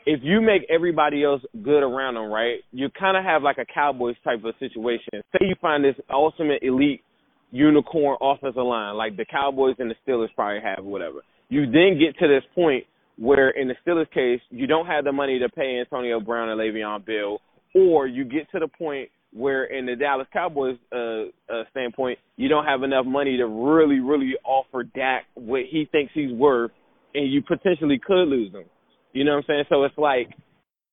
if 0.07 0.21
you 0.23 0.41
make 0.41 0.63
everybody 0.71 1.25
else 1.25 1.43
good 1.65 1.83
around 1.83 2.15
them, 2.15 2.31
right? 2.31 2.61
You 2.71 2.89
kind 2.99 3.17
of 3.17 3.25
have 3.25 3.43
like 3.43 3.59
a 3.59 3.67
Cowboys 3.67 4.15
type 4.23 4.45
of 4.45 4.55
situation. 4.61 5.23
Say 5.33 5.47
you 5.47 5.57
find 5.61 5.85
this 5.85 5.97
ultimate 6.11 6.63
elite 6.63 7.03
unicorn 7.51 8.17
offensive 8.21 8.63
line 8.63 8.97
like 8.97 9.17
the 9.17 9.25
Cowboys 9.25 9.77
and 9.79 9.91
the 9.91 9.95
Steelers 10.07 10.29
probably 10.35 10.61
have, 10.63 10.85
whatever. 10.85 11.21
You 11.49 11.67
then 11.67 11.99
get 11.99 12.19
to 12.19 12.29
this 12.29 12.43
point 12.55 12.85
where, 13.19 13.51
in 13.51 13.69
the 13.69 13.75
Steelers 13.87 14.11
case, 14.13 14.41
you 14.51 14.67
don't 14.67 14.87
have 14.87 15.05
the 15.05 15.13
money 15.13 15.39
to 15.39 15.49
pay 15.49 15.79
Antonio 15.81 16.21
Brown 16.21 16.51
and 16.51 16.61
Le'Veon 16.61 17.05
Bell, 17.07 17.41
or 17.75 18.07
you 18.07 18.25
get 18.25 18.51
to 18.53 18.59
the 18.59 18.69
point 18.69 19.09
where, 19.37 19.65
in 19.65 19.87
the 19.87 19.97
Dallas 19.97 20.27
Cowboys 20.33 20.79
uh, 20.93 21.25
uh, 21.53 21.65
standpoint, 21.71 22.19
you 22.37 22.49
don't 22.49 22.65
have 22.65 22.83
enough 22.83 23.07
money 23.07 23.37
to 23.37 23.47
really, 23.47 24.01
really 24.01 24.33
offer 24.45 24.83
Dak 24.83 25.25
what 25.35 25.63
he 25.71 25.89
thinks 25.93 26.13
he's 26.15 26.33
worth, 26.33 26.71
and 27.15 27.31
you 27.31 27.43
potentially 27.43 28.01
could 28.05 28.29
lose 28.29 28.53
him. 28.53 28.65
You 29.13 29.25
know 29.25 29.33
what 29.33 29.39
I'm 29.39 29.45
saying? 29.47 29.65
So 29.69 29.85
it's 29.85 29.97
like 29.99 30.29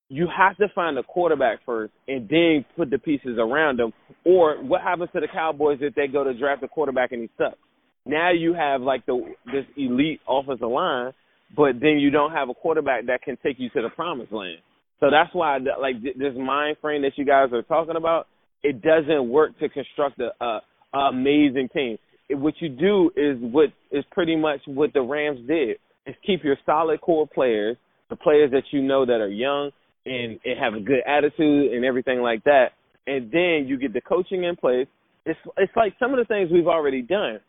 you 0.10 0.28
have 0.36 0.58
to 0.58 0.68
find 0.76 0.98
a 0.98 1.04
quarterback 1.04 1.60
first 1.66 1.94
and 2.08 2.30
then 2.30 2.66
put 2.78 2.90
the 2.90 3.00
pieces 3.00 3.38
around 3.40 3.80
him. 3.80 3.92
Or 4.26 4.64
what 4.64 4.82
happens 4.82 5.10
to 5.14 5.20
the 5.20 5.28
Cowboys 5.28 5.80
if 5.82 5.96
they 5.96 6.08
go 6.08 6.24
to 6.24 6.34
draft 6.38 6.64
a 6.64 6.68
quarterback 6.68 7.12
and 7.12 7.22
he 7.22 7.30
sucks? 7.38 7.58
Now 8.06 8.32
you 8.32 8.54
have 8.54 8.82
like 8.82 9.06
the 9.06 9.34
this 9.46 9.66
elite 9.78 10.20
offensive 10.28 10.70
line, 10.70 11.14
but 11.56 11.80
then 11.80 11.98
you 12.00 12.12
don't 12.12 12.32
have 12.32 12.50
a 12.50 12.54
quarterback 12.54 13.08
that 13.08 13.22
can 13.24 13.38
take 13.44 13.60
you 13.60 13.70
to 13.70 13.82
the 13.82 13.90
promised 13.90 14.32
land. 14.32 14.60
So 15.00 15.08
that's 15.10 15.34
why 15.34 15.58
like 15.58 16.02
this 16.02 16.34
mind 16.38 16.78
frame 16.82 17.02
that 17.02 17.14
you 17.18 17.26
guys 17.26 17.50
are 17.52 17.64
talking 17.64 17.96
about, 17.96 18.28
it 18.64 18.82
doesn't 18.82 19.30
work 19.30 19.58
to 19.60 19.70
construct 19.70 20.20
a, 20.20 20.32
a, 20.44 20.62
amazing 21.10 21.70
team. 21.74 21.98
What 22.30 22.56
you 22.60 22.70
do 22.70 23.12
is 23.16 23.38
what 23.40 23.70
is 23.92 24.04
pretty 24.12 24.36
much 24.36 24.62
what 24.66 24.94
the 24.94 25.02
Rams 25.02 25.40
did: 25.48 25.78
is 26.06 26.16
keep 26.26 26.44
your 26.44 26.58
solid 26.66 27.02
core 27.02 27.28
players, 27.28 27.78
the 28.10 28.16
players 28.16 28.52
that 28.52 28.64
you 28.72 28.82
know 28.82 29.06
that 29.06 29.20
are 29.22 29.30
young, 29.30 29.72
and, 30.06 30.40
and 30.44 30.60
have 30.60 30.74
a 30.74 30.80
good 30.80 31.02
attitude 31.06 31.74
and 31.74 31.86
everything 31.86 32.22
like 32.22 32.44
that. 32.46 32.70
And 33.06 33.32
then 33.32 33.68
you 33.68 33.78
get 33.78 33.94
the 33.94 34.02
coaching 34.02 34.44
in 34.44 34.56
place. 34.56 34.88
It's 35.26 35.40
it's 35.58 35.74
like 35.76 35.94
some 36.00 36.12
of 36.12 36.18
the 36.18 36.26
things 36.26 36.50
we've 36.52 36.68
already 36.68 37.02
done, 37.02 37.40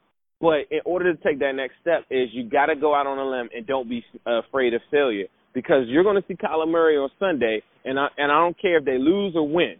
but 0.41 0.67
in 0.71 0.81
order 0.85 1.15
to 1.15 1.23
take 1.23 1.39
that 1.41 1.53
next 1.55 1.75
step, 1.81 2.05
is 2.11 2.29
you 2.33 2.49
got 2.49 2.67
to 2.67 2.77
go 2.77 2.95
out 2.95 3.07
on 3.07 3.19
a 3.19 3.29
limb 3.29 3.49
and 3.55 3.67
don't 3.67 3.89
be 3.89 4.05
uh, 4.27 4.41
afraid 4.41 4.75
of 4.75 4.81
failure 4.91 5.27
because 5.55 5.87
you're 5.87 6.03
going 6.03 6.21
to 6.21 6.25
see 6.29 6.35
Kyler 6.35 6.69
Murray 6.69 6.97
on 6.97 7.09
Sunday, 7.19 7.63
and 7.85 7.99
I 7.99 8.09
and 8.19 8.31
I 8.31 8.41
don't 8.41 8.61
care 8.61 8.79
if 8.79 8.85
they 8.85 8.99
lose 8.99 9.35
or 9.37 9.49
win. 9.49 9.77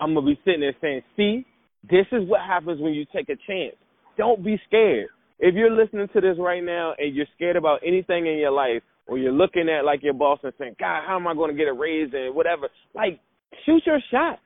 I'm 0.00 0.14
gonna 0.14 0.26
be 0.26 0.38
sitting 0.44 0.60
there 0.60 0.74
saying, 0.80 1.02
"See, 1.16 1.44
this 1.88 2.06
is 2.12 2.28
what 2.28 2.40
happens 2.40 2.80
when 2.80 2.94
you 2.94 3.04
take 3.06 3.28
a 3.28 3.36
chance. 3.46 3.76
Don't 4.16 4.44
be 4.44 4.60
scared. 4.66 5.08
If 5.38 5.54
you're 5.54 5.70
listening 5.70 6.08
to 6.08 6.20
this 6.20 6.36
right 6.38 6.62
now 6.62 6.94
and 6.98 7.14
you're 7.14 7.26
scared 7.36 7.56
about 7.56 7.80
anything 7.84 8.26
in 8.26 8.38
your 8.38 8.50
life, 8.50 8.82
or 9.08 9.18
you're 9.18 9.32
looking 9.32 9.68
at 9.68 9.84
like 9.84 10.02
your 10.02 10.14
boss 10.14 10.38
and 10.42 10.52
saying, 10.58 10.76
God, 10.78 11.02
how 11.06 11.16
am 11.16 11.26
I 11.26 11.34
going 11.34 11.50
to 11.50 11.56
get 11.56 11.66
a 11.66 11.72
raise 11.72 12.10
and 12.12 12.34
whatever? 12.34 12.68
Like, 12.94 13.20
shoot 13.64 13.82
your 13.86 14.00
shot. 14.10 14.38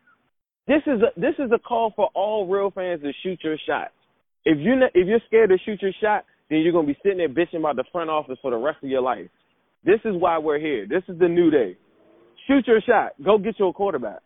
This 0.68 0.82
is 0.86 1.02
a 1.02 1.20
this 1.20 1.34
is 1.40 1.50
a 1.52 1.58
call 1.58 1.92
for 1.96 2.08
all 2.14 2.46
real 2.46 2.70
fans 2.70 3.02
to 3.02 3.10
shoot 3.24 3.40
your 3.42 3.56
shot. 3.66 3.88
If 4.44 4.58
you 4.58 4.74
if 4.94 5.08
you're 5.08 5.20
scared 5.26 5.50
to 5.50 5.58
shoot 5.64 5.82
your 5.82 5.92
shot, 6.00 6.24
then 6.48 6.60
you're 6.60 6.72
gonna 6.72 6.86
be 6.86 6.96
sitting 7.02 7.18
there 7.18 7.28
bitching 7.28 7.58
about 7.58 7.74
the 7.74 7.84
front 7.90 8.10
office 8.10 8.38
for 8.40 8.52
the 8.52 8.56
rest 8.56 8.78
of 8.82 8.88
your 8.88 9.02
life. 9.02 9.26
This 9.84 9.98
is 10.04 10.14
why 10.14 10.38
we're 10.38 10.60
here. 10.60 10.86
This 10.86 11.02
is 11.08 11.18
the 11.18 11.26
new 11.26 11.50
day. 11.50 11.76
Shoot 12.46 12.66
your 12.68 12.80
shot. 12.80 13.12
Go 13.24 13.38
get 13.38 13.58
your 13.58 13.74
quarterback. 13.74 14.20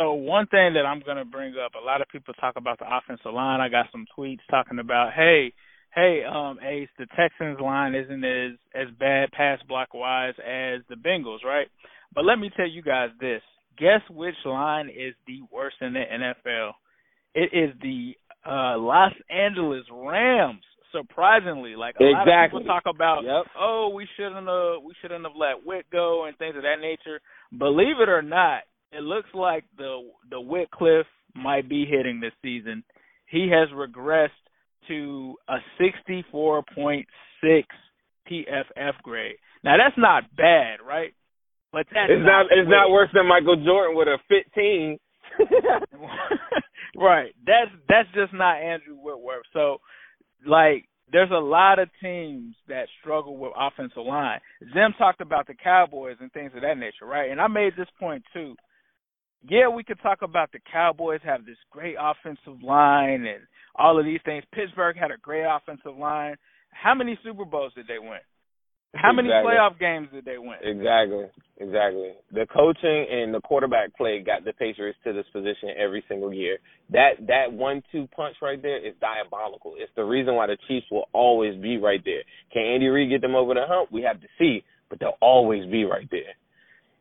So 0.00 0.14
one 0.14 0.46
thing 0.46 0.72
that 0.74 0.86
I'm 0.86 1.02
gonna 1.04 1.26
bring 1.26 1.54
up, 1.62 1.72
a 1.74 1.84
lot 1.84 2.00
of 2.00 2.08
people 2.08 2.32
talk 2.34 2.54
about 2.56 2.78
the 2.78 2.86
offensive 2.88 3.34
line. 3.34 3.60
I 3.60 3.68
got 3.68 3.86
some 3.92 4.06
tweets 4.16 4.40
talking 4.50 4.78
about, 4.78 5.12
hey, 5.12 5.52
hey, 5.94 6.22
um, 6.24 6.58
Ace, 6.66 6.88
the 6.98 7.04
Texans 7.14 7.60
line 7.60 7.94
isn't 7.94 8.24
as 8.24 8.52
as 8.74 8.88
bad 8.98 9.30
pass 9.32 9.58
block 9.68 9.92
wise 9.92 10.32
as 10.38 10.80
the 10.88 10.94
Bengals, 10.96 11.44
right? 11.44 11.66
But 12.14 12.24
let 12.24 12.38
me 12.38 12.50
tell 12.56 12.68
you 12.68 12.80
guys 12.80 13.10
this. 13.20 13.42
Guess 13.76 14.00
which 14.08 14.34
line 14.46 14.88
is 14.88 15.14
the 15.26 15.40
worst 15.52 15.76
in 15.82 15.92
the 15.92 16.00
NFL? 16.00 16.72
It 17.34 17.50
is 17.52 17.76
the 17.82 18.14
uh 18.46 18.78
Los 18.78 19.12
Angeles 19.28 19.84
Rams. 19.92 20.62
Surprisingly, 20.92 21.76
like 21.76 21.94
a 22.00 22.08
exactly. 22.08 22.32
lot 22.32 22.44
of 22.44 22.50
people 22.50 22.64
talk 22.64 22.82
about, 22.92 23.22
yep. 23.22 23.44
oh, 23.56 23.92
we 23.94 24.08
shouldn't 24.16 24.48
have 24.48 24.82
we 24.82 24.94
shouldn't 25.02 25.24
have 25.24 25.36
let 25.36 25.64
Witt 25.64 25.84
go 25.92 26.24
and 26.24 26.36
things 26.38 26.56
of 26.56 26.62
that 26.62 26.80
nature. 26.80 27.20
Believe 27.56 28.00
it 28.00 28.08
or 28.08 28.22
not, 28.22 28.62
it 28.92 29.02
looks 29.02 29.28
like 29.34 29.64
the 29.76 30.08
the 30.30 30.40
Witt 30.40 30.70
cliff 30.70 31.06
might 31.34 31.68
be 31.68 31.84
hitting 31.84 32.20
this 32.20 32.32
season. 32.42 32.82
He 33.26 33.48
has 33.50 33.68
regressed 33.70 34.30
to 34.88 35.36
a 35.48 35.58
64.6 35.80 37.04
PFF 38.30 38.92
grade. 39.02 39.36
Now 39.62 39.76
that's 39.76 39.96
not 39.98 40.24
bad, 40.36 40.78
right? 40.86 41.14
But 41.72 41.86
that's 41.92 42.10
it's 42.10 42.24
not, 42.24 42.42
not 42.42 42.46
it's 42.50 42.68
not 42.68 42.90
worse 42.90 43.08
than 43.14 43.28
Michael 43.28 43.62
Jordan 43.64 43.96
with 43.96 44.08
a 44.08 44.18
15. 44.28 44.98
right. 46.96 47.32
That's 47.46 47.70
that's 47.88 48.08
just 48.14 48.32
not 48.32 48.56
Andrew 48.56 48.96
Whitworth. 48.96 49.44
So 49.52 49.78
like 50.46 50.88
there's 51.12 51.30
a 51.30 51.34
lot 51.34 51.78
of 51.78 51.88
teams 52.02 52.54
that 52.68 52.86
struggle 53.00 53.36
with 53.36 53.52
offensive 53.58 54.04
line. 54.04 54.40
Zim 54.72 54.94
talked 54.98 55.20
about 55.20 55.46
the 55.46 55.54
Cowboys 55.54 56.16
and 56.20 56.32
things 56.32 56.52
of 56.54 56.62
that 56.62 56.78
nature, 56.78 57.06
right? 57.06 57.30
And 57.30 57.40
I 57.40 57.48
made 57.48 57.74
this 57.76 57.88
point 57.98 58.22
too. 58.32 58.54
Yeah, 59.48 59.68
we 59.68 59.84
could 59.84 60.00
talk 60.02 60.22
about 60.22 60.52
the 60.52 60.58
Cowboys 60.70 61.20
have 61.24 61.46
this 61.46 61.56
great 61.70 61.96
offensive 61.98 62.62
line 62.62 63.24
and 63.24 63.40
all 63.74 63.98
of 63.98 64.04
these 64.04 64.20
things. 64.24 64.44
Pittsburgh 64.52 64.96
had 64.96 65.10
a 65.10 65.16
great 65.16 65.44
offensive 65.44 65.96
line. 65.96 66.36
How 66.70 66.94
many 66.94 67.18
Super 67.24 67.44
Bowls 67.44 67.72
did 67.74 67.86
they 67.86 67.98
win? 67.98 68.20
How 68.94 69.12
many 69.12 69.28
exactly. 69.28 69.52
playoff 69.52 69.78
games 69.78 70.08
did 70.12 70.24
they 70.24 70.36
win? 70.36 70.58
Exactly, 70.62 71.26
exactly. 71.58 72.10
The 72.32 72.44
coaching 72.52 73.06
and 73.08 73.32
the 73.32 73.40
quarterback 73.40 73.96
play 73.96 74.20
got 74.20 74.44
the 74.44 74.52
Patriots 74.52 74.98
to 75.04 75.12
this 75.12 75.26
position 75.32 75.70
every 75.78 76.02
single 76.08 76.34
year. 76.34 76.58
That 76.90 77.12
that 77.28 77.52
one-two 77.52 78.08
punch 78.14 78.36
right 78.42 78.60
there 78.60 78.84
is 78.84 78.94
diabolical. 79.00 79.74
It's 79.78 79.92
the 79.94 80.02
reason 80.02 80.34
why 80.34 80.48
the 80.48 80.58
Chiefs 80.66 80.86
will 80.90 81.08
always 81.12 81.54
be 81.62 81.78
right 81.78 82.02
there. 82.04 82.22
Can 82.52 82.62
Andy 82.62 82.88
Reid 82.88 83.10
get 83.10 83.20
them 83.20 83.36
over 83.36 83.54
the 83.54 83.64
hump? 83.64 83.92
We 83.92 84.02
have 84.02 84.20
to 84.20 84.26
see, 84.38 84.64
but 84.88 84.98
they'll 84.98 85.18
always 85.20 85.70
be 85.70 85.84
right 85.84 86.08
there. 86.10 86.34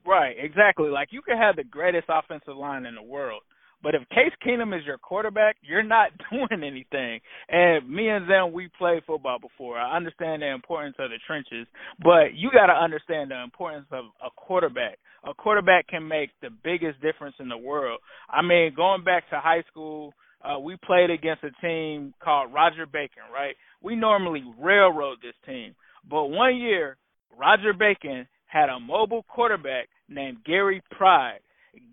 Right, 0.09 0.35
exactly. 0.39 0.89
Like 0.89 1.09
you 1.11 1.21
can 1.21 1.37
have 1.37 1.55
the 1.55 1.63
greatest 1.63 2.07
offensive 2.09 2.57
line 2.57 2.87
in 2.87 2.95
the 2.95 3.03
world, 3.03 3.43
but 3.83 3.93
if 3.93 4.01
Case 4.09 4.33
Keenum 4.43 4.75
is 4.75 4.83
your 4.83 4.97
quarterback, 4.97 5.57
you're 5.61 5.83
not 5.83 6.09
doing 6.31 6.63
anything. 6.63 7.19
And 7.47 7.87
me 7.87 8.09
and 8.09 8.27
them, 8.27 8.51
we 8.51 8.69
played 8.75 9.03
football 9.05 9.37
before. 9.39 9.77
I 9.77 9.95
understand 9.95 10.41
the 10.41 10.51
importance 10.51 10.95
of 10.97 11.11
the 11.11 11.19
trenches, 11.27 11.67
but 11.99 12.33
you 12.33 12.49
got 12.51 12.73
to 12.73 12.73
understand 12.73 13.29
the 13.29 13.43
importance 13.43 13.85
of 13.91 14.05
a 14.25 14.31
quarterback. 14.35 14.97
A 15.25 15.35
quarterback 15.35 15.87
can 15.87 16.07
make 16.07 16.31
the 16.41 16.49
biggest 16.63 16.99
difference 17.03 17.35
in 17.39 17.47
the 17.47 17.57
world. 17.57 17.99
I 18.27 18.41
mean, 18.41 18.73
going 18.75 19.03
back 19.03 19.29
to 19.29 19.39
high 19.39 19.63
school, 19.69 20.15
uh, 20.43 20.57
we 20.57 20.75
played 20.83 21.11
against 21.11 21.43
a 21.43 21.51
team 21.61 22.15
called 22.23 22.51
Roger 22.51 22.87
Bacon, 22.87 23.29
right? 23.31 23.55
We 23.83 23.95
normally 23.95 24.43
railroad 24.57 25.19
this 25.21 25.35
team, 25.45 25.75
but 26.09 26.25
one 26.31 26.57
year, 26.57 26.97
Roger 27.37 27.73
Bacon 27.77 28.27
had 28.49 28.69
a 28.69 28.79
mobile 28.79 29.23
quarterback 29.29 29.87
named 30.09 30.43
Gary 30.45 30.81
Pride 30.91 31.39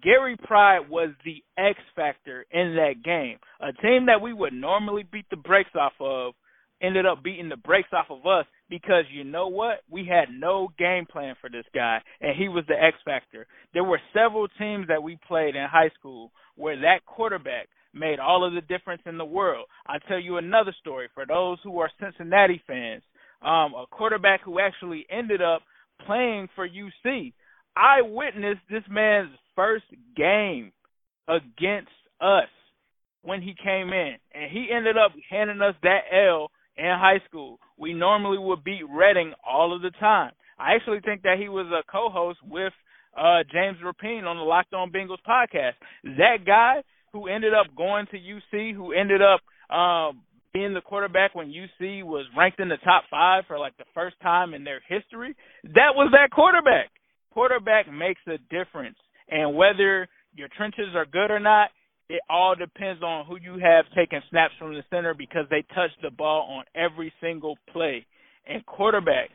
Gary 0.02 0.36
Pride 0.36 0.88
was 0.88 1.10
the 1.24 1.42
X 1.58 1.78
factor 1.94 2.46
in 2.50 2.76
that 2.76 3.02
game. 3.04 3.38
A 3.60 3.72
team 3.82 4.06
that 4.06 4.20
we 4.20 4.32
would 4.32 4.52
normally 4.52 5.04
beat 5.10 5.28
the 5.30 5.36
brakes 5.36 5.74
off 5.74 5.92
of 6.00 6.34
ended 6.82 7.06
up 7.06 7.22
beating 7.22 7.48
the 7.48 7.56
brakes 7.56 7.88
off 7.92 8.06
of 8.10 8.26
us 8.26 8.46
because 8.68 9.04
you 9.10 9.24
know 9.24 9.48
what? 9.48 9.80
We 9.90 10.04
had 10.04 10.28
no 10.30 10.68
game 10.78 11.06
plan 11.06 11.34
for 11.40 11.48
this 11.48 11.64
guy, 11.74 12.00
and 12.20 12.36
he 12.36 12.48
was 12.48 12.64
the 12.68 12.74
X 12.74 12.96
factor. 13.04 13.46
There 13.72 13.84
were 13.84 14.00
several 14.12 14.48
teams 14.58 14.88
that 14.88 15.02
we 15.02 15.18
played 15.26 15.56
in 15.56 15.66
high 15.70 15.90
school 15.98 16.32
where 16.56 16.76
that 16.80 17.06
quarterback 17.06 17.68
made 17.94 18.18
all 18.18 18.44
of 18.46 18.52
the 18.52 18.60
difference 18.60 19.02
in 19.06 19.16
the 19.16 19.24
world. 19.24 19.66
I'll 19.86 20.00
tell 20.00 20.20
you 20.20 20.36
another 20.36 20.74
story 20.80 21.08
for 21.14 21.24
those 21.24 21.58
who 21.62 21.78
are 21.78 21.90
Cincinnati 22.00 22.62
fans. 22.66 23.02
Um, 23.42 23.74
a 23.74 23.86
quarterback 23.90 24.42
who 24.42 24.60
actually 24.60 25.06
ended 25.10 25.40
up 25.40 25.62
playing 26.04 26.48
for 26.54 26.68
UC. 26.68 27.32
I 27.76 28.02
witnessed 28.02 28.62
this 28.70 28.82
man's 28.88 29.30
first 29.54 29.84
game 30.16 30.72
against 31.28 31.90
us 32.20 32.48
when 33.22 33.42
he 33.42 33.54
came 33.62 33.88
in, 33.88 34.16
and 34.34 34.50
he 34.50 34.68
ended 34.72 34.96
up 34.96 35.12
handing 35.28 35.60
us 35.60 35.74
that 35.82 36.02
L 36.12 36.50
in 36.76 36.84
high 36.86 37.20
school. 37.28 37.58
We 37.76 37.92
normally 37.92 38.38
would 38.38 38.64
beat 38.64 38.82
Reading 38.88 39.32
all 39.46 39.74
of 39.74 39.82
the 39.82 39.90
time. 39.98 40.32
I 40.58 40.74
actually 40.74 41.00
think 41.00 41.22
that 41.22 41.38
he 41.38 41.48
was 41.48 41.66
a 41.66 41.82
co-host 41.90 42.38
with 42.48 42.72
uh, 43.16 43.42
James 43.52 43.78
Rapien 43.84 44.24
on 44.24 44.36
the 44.36 44.42
Locked 44.42 44.74
On 44.74 44.90
Bengals 44.90 45.18
podcast. 45.28 45.72
That 46.04 46.44
guy 46.46 46.82
who 47.12 47.28
ended 47.28 47.52
up 47.52 47.74
going 47.76 48.06
to 48.10 48.16
UC, 48.16 48.74
who 48.74 48.92
ended 48.92 49.20
up 49.22 49.40
um, 49.74 50.22
being 50.56 50.72
the 50.72 50.80
quarterback 50.80 51.34
when 51.34 51.52
UC 51.52 52.02
was 52.02 52.24
ranked 52.34 52.60
in 52.60 52.70
the 52.70 52.78
top 52.82 53.04
five 53.10 53.44
for 53.46 53.58
like 53.58 53.76
the 53.76 53.84
first 53.92 54.16
time 54.22 54.54
in 54.54 54.64
their 54.64 54.80
history, 54.88 55.36
that 55.64 55.92
was 55.94 56.08
that 56.12 56.30
quarterback. 56.30 56.88
Quarterback 57.30 57.92
makes 57.92 58.22
a 58.26 58.38
difference. 58.48 58.96
And 59.28 59.54
whether 59.54 60.08
your 60.34 60.48
trenches 60.56 60.94
are 60.94 61.04
good 61.04 61.30
or 61.30 61.40
not, 61.40 61.68
it 62.08 62.22
all 62.30 62.54
depends 62.54 63.02
on 63.02 63.26
who 63.26 63.36
you 63.36 63.58
have 63.60 63.84
taking 63.94 64.22
snaps 64.30 64.54
from 64.58 64.72
the 64.72 64.82
center 64.88 65.12
because 65.12 65.44
they 65.50 65.62
touch 65.74 65.90
the 66.02 66.10
ball 66.10 66.48
on 66.48 66.64
every 66.74 67.12
single 67.20 67.58
play. 67.70 68.06
And 68.48 68.64
quarterback 68.64 69.28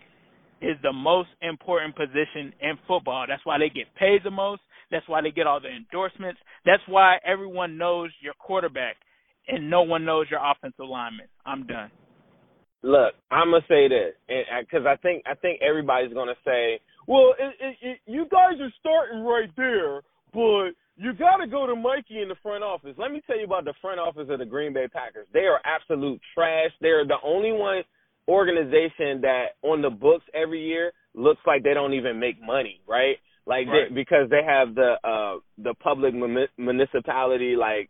is 0.59 0.77
the 0.81 0.93
most 0.93 1.29
important 1.43 1.95
position 1.95 2.51
in 2.61 2.79
football. 2.87 3.25
That's 3.27 3.45
why 3.45 3.59
they 3.59 3.69
get 3.69 3.93
paid 3.93 4.21
the 4.23 4.31
most. 4.31 4.61
That's 4.89 5.07
why 5.07 5.21
they 5.21 5.29
get 5.29 5.45
all 5.45 5.59
the 5.59 5.69
endorsements. 5.69 6.39
That's 6.65 6.81
why 6.87 7.17
everyone 7.23 7.77
knows 7.77 8.09
your 8.21 8.33
quarterback 8.39 8.95
and 9.47 9.69
no 9.69 9.81
one 9.83 10.05
knows 10.05 10.27
your 10.29 10.39
offensive 10.43 10.87
lineman. 10.87 11.27
I'm 11.45 11.65
done. 11.67 11.91
Look, 12.83 13.13
I'm 13.29 13.51
gonna 13.51 13.63
say 13.67 13.87
this, 13.87 14.13
because 14.27 14.87
I 14.87 14.95
think 14.97 15.23
I 15.27 15.35
think 15.35 15.61
everybody's 15.61 16.13
gonna 16.13 16.37
say, 16.43 16.79
well, 17.07 17.33
it, 17.37 17.55
it, 17.59 17.77
it, 17.81 17.97
you 18.05 18.25
guys 18.31 18.59
are 18.59 18.73
starting 18.79 19.23
right 19.23 19.49
there, 19.55 20.01
but 20.33 20.71
you 20.97 21.13
got 21.13 21.37
to 21.37 21.47
go 21.47 21.65
to 21.65 21.75
Mikey 21.75 22.21
in 22.21 22.27
the 22.27 22.35
front 22.43 22.63
office. 22.63 22.95
Let 22.97 23.11
me 23.11 23.21
tell 23.25 23.37
you 23.37 23.45
about 23.45 23.65
the 23.65 23.73
front 23.81 23.99
office 23.99 24.27
of 24.29 24.39
the 24.39 24.45
Green 24.45 24.73
Bay 24.73 24.87
Packers. 24.91 25.27
They 25.33 25.41
are 25.41 25.59
absolute 25.65 26.19
trash. 26.33 26.71
They're 26.79 27.05
the 27.05 27.17
only 27.23 27.51
one 27.51 27.83
organization 28.27 29.21
that 29.21 29.57
on 29.63 29.81
the 29.81 29.89
books 29.89 30.25
every 30.33 30.63
year 30.63 30.91
looks 31.13 31.41
like 31.45 31.63
they 31.63 31.73
don't 31.73 31.93
even 31.93 32.19
make 32.19 32.41
money, 32.41 32.81
right? 32.87 33.17
Like 33.45 33.67
right. 33.67 33.89
They, 33.89 33.95
because 33.95 34.29
they 34.29 34.41
have 34.45 34.75
the 34.75 34.95
uh 35.03 35.39
the 35.57 35.73
public 35.75 36.13
municipality 36.57 37.55
like 37.55 37.89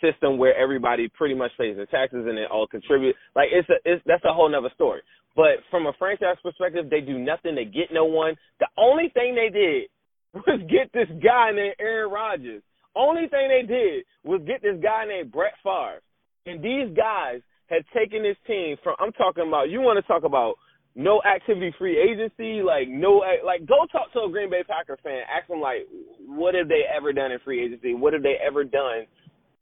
system 0.00 0.38
where 0.38 0.56
everybody 0.56 1.08
pretty 1.08 1.34
much 1.34 1.50
pays 1.58 1.76
their 1.76 1.86
taxes 1.86 2.24
and 2.26 2.36
they 2.36 2.44
all 2.50 2.66
contribute. 2.66 3.16
Like 3.34 3.48
it's 3.52 3.68
a 3.68 3.76
it's 3.84 4.02
that's 4.06 4.24
a 4.24 4.32
whole 4.32 4.48
nother 4.48 4.70
story. 4.74 5.02
But 5.34 5.60
from 5.70 5.86
a 5.86 5.92
franchise 5.98 6.36
perspective, 6.42 6.88
they 6.88 7.00
do 7.00 7.18
nothing. 7.18 7.54
They 7.54 7.66
get 7.66 7.92
no 7.92 8.06
one. 8.06 8.34
The 8.58 8.68
only 8.78 9.10
thing 9.12 9.34
they 9.34 9.50
did 9.52 9.88
was 10.34 10.60
get 10.70 10.92
this 10.92 11.08
guy 11.22 11.52
named 11.52 11.76
Aaron 11.78 12.10
Rodgers. 12.10 12.62
Only 12.94 13.28
thing 13.28 13.48
they 13.48 13.66
did 13.66 14.04
was 14.24 14.40
get 14.46 14.62
this 14.62 14.80
guy 14.82 15.04
named 15.04 15.30
Brett 15.30 15.52
Favre. 15.62 16.00
And 16.46 16.62
these 16.62 16.96
guys 16.96 17.42
had 17.68 17.82
taken 17.94 18.22
this 18.22 18.36
team 18.46 18.76
from 18.82 18.96
I'm 18.98 19.12
talking 19.12 19.46
about 19.46 19.68
you 19.68 19.80
want 19.80 19.98
to 19.98 20.06
talk 20.06 20.24
about 20.24 20.54
no 20.94 21.20
activity 21.22 21.74
free 21.78 22.00
agency, 22.00 22.62
like 22.62 22.88
no 22.88 23.20
like 23.44 23.66
go 23.66 23.84
talk 23.92 24.12
to 24.14 24.20
a 24.20 24.30
Green 24.30 24.48
Bay 24.48 24.64
Packer 24.66 24.96
fan, 25.02 25.20
ask 25.28 25.46
them 25.48 25.60
like 25.60 25.86
what 26.24 26.54
have 26.54 26.68
they 26.68 26.82
ever 26.88 27.12
done 27.12 27.32
in 27.32 27.38
free 27.44 27.62
agency? 27.62 27.92
What 27.92 28.14
have 28.14 28.22
they 28.22 28.36
ever 28.40 28.64
done 28.64 29.04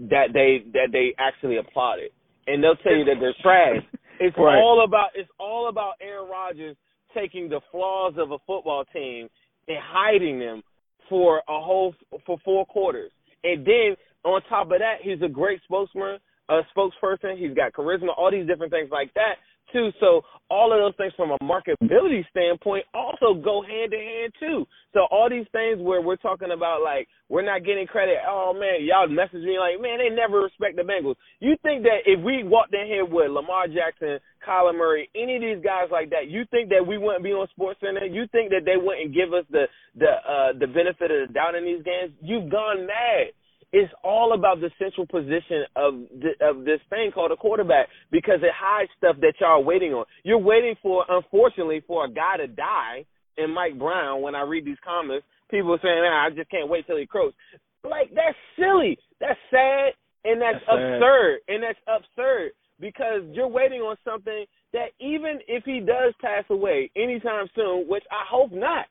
that 0.00 0.28
they 0.32 0.64
that 0.72 0.88
they 0.92 1.14
actually 1.18 1.58
applauded? 1.58 2.10
And 2.46 2.62
they'll 2.62 2.76
tell 2.76 2.94
you 2.94 3.04
that 3.04 3.16
they're 3.20 3.34
trash. 3.42 3.82
It's 4.20 4.36
right. 4.38 4.58
all 4.58 4.84
about 4.84 5.08
it's 5.16 5.28
all 5.40 5.68
about 5.68 5.94
Aaron 6.00 6.30
Rodgers 6.30 6.76
taking 7.16 7.48
the 7.48 7.60
flaws 7.72 8.14
of 8.16 8.30
a 8.30 8.38
football 8.46 8.84
team 8.92 9.28
and 9.66 9.78
hiding 9.82 10.38
them 10.38 10.62
for 11.08 11.38
a 11.38 11.60
whole 11.60 11.94
for 12.24 12.38
four 12.44 12.64
quarters. 12.64 13.10
And 13.42 13.66
then 13.66 13.96
on 14.24 14.40
top 14.48 14.66
of 14.66 14.78
that, 14.78 14.98
he's 15.02 15.20
a 15.20 15.28
great 15.28 15.60
spokesman, 15.64 16.18
a 16.48 16.60
spokesperson. 16.76 17.36
He's 17.36 17.56
got 17.56 17.72
charisma, 17.72 18.16
all 18.16 18.30
these 18.30 18.46
different 18.46 18.72
things 18.72 18.88
like 18.92 19.12
that 19.14 19.34
too. 19.72 19.90
So 20.00 20.22
all 20.50 20.72
of 20.72 20.78
those 20.78 20.96
things 20.96 21.12
from 21.16 21.30
a 21.30 21.38
marketability 21.42 22.24
standpoint 22.30 22.84
also 22.92 23.34
go 23.34 23.62
hand 23.62 23.92
in 23.92 24.00
hand 24.00 24.32
too. 24.38 24.66
So 24.92 25.06
all 25.10 25.28
these 25.28 25.46
things 25.52 25.80
where 25.80 26.00
we're 26.00 26.16
talking 26.16 26.52
about 26.52 26.82
like 26.82 27.08
we're 27.28 27.44
not 27.44 27.64
getting 27.64 27.86
credit. 27.86 28.18
Oh 28.28 28.52
man, 28.52 28.84
y'all 28.84 29.08
message 29.08 29.42
me 29.42 29.58
like, 29.58 29.80
man, 29.80 29.98
they 29.98 30.14
never 30.14 30.40
respect 30.40 30.76
the 30.76 30.82
Bengals. 30.82 31.16
You 31.40 31.56
think 31.62 31.82
that 31.84 32.04
if 32.06 32.22
we 32.22 32.44
walked 32.44 32.74
in 32.74 32.86
here 32.86 33.04
with 33.04 33.30
Lamar 33.30 33.66
Jackson, 33.66 34.20
Kyler 34.46 34.76
Murray, 34.76 35.08
any 35.16 35.36
of 35.36 35.42
these 35.42 35.64
guys 35.64 35.88
like 35.90 36.10
that, 36.10 36.28
you 36.28 36.44
think 36.50 36.68
that 36.70 36.86
we 36.86 36.98
wouldn't 36.98 37.24
be 37.24 37.32
on 37.32 37.48
Sports 37.48 37.80
Center? 37.80 38.04
You 38.04 38.26
think 38.30 38.50
that 38.50 38.64
they 38.64 38.76
wouldn't 38.76 39.14
give 39.14 39.32
us 39.32 39.44
the 39.50 39.66
the 39.96 40.12
uh 40.22 40.52
the 40.58 40.66
benefit 40.66 41.10
of 41.10 41.28
the 41.28 41.32
doubt 41.32 41.54
in 41.54 41.64
these 41.64 41.82
games? 41.82 42.12
You've 42.20 42.50
gone 42.50 42.86
mad 42.86 43.32
it's 43.74 43.92
all 44.04 44.34
about 44.34 44.60
the 44.60 44.70
central 44.78 45.04
position 45.04 45.66
of 45.74 45.94
the, 46.14 46.30
of 46.46 46.64
this 46.64 46.78
thing 46.90 47.10
called 47.12 47.32
a 47.32 47.36
quarterback 47.36 47.88
because 48.12 48.38
it 48.40 48.54
hides 48.54 48.88
stuff 48.96 49.16
that 49.20 49.34
y'all 49.40 49.58
are 49.58 49.60
waiting 49.60 49.92
on. 49.92 50.04
You're 50.22 50.38
waiting 50.38 50.76
for, 50.80 51.04
unfortunately, 51.08 51.82
for 51.84 52.04
a 52.04 52.08
guy 52.08 52.36
to 52.38 52.46
die 52.46 53.04
in 53.36 53.50
Mike 53.50 53.76
Brown. 53.76 54.22
When 54.22 54.36
I 54.36 54.42
read 54.42 54.64
these 54.64 54.78
comments, 54.84 55.26
people 55.50 55.74
are 55.74 55.82
saying, 55.82 56.06
"I 56.06 56.30
just 56.30 56.50
can't 56.50 56.68
wait 56.68 56.86
till 56.86 56.98
he 56.98 57.04
croaks." 57.04 57.34
Like 57.82 58.14
that's 58.14 58.38
silly. 58.56 58.96
That's 59.18 59.38
sad 59.50 59.98
and 60.24 60.40
that's, 60.40 60.62
that's 60.64 60.78
absurd. 60.78 61.40
Sad. 61.42 61.54
And 61.54 61.62
that's 61.64 61.82
absurd 61.90 62.52
because 62.78 63.22
you're 63.32 63.48
waiting 63.48 63.80
on 63.80 63.96
something 64.04 64.46
that 64.72 64.94
even 65.00 65.40
if 65.48 65.64
he 65.64 65.80
does 65.80 66.14
pass 66.22 66.44
away 66.48 66.90
anytime 66.94 67.46
soon, 67.54 67.86
which 67.88 68.04
I 68.10 68.22
hope 68.30 68.52
not, 68.52 68.86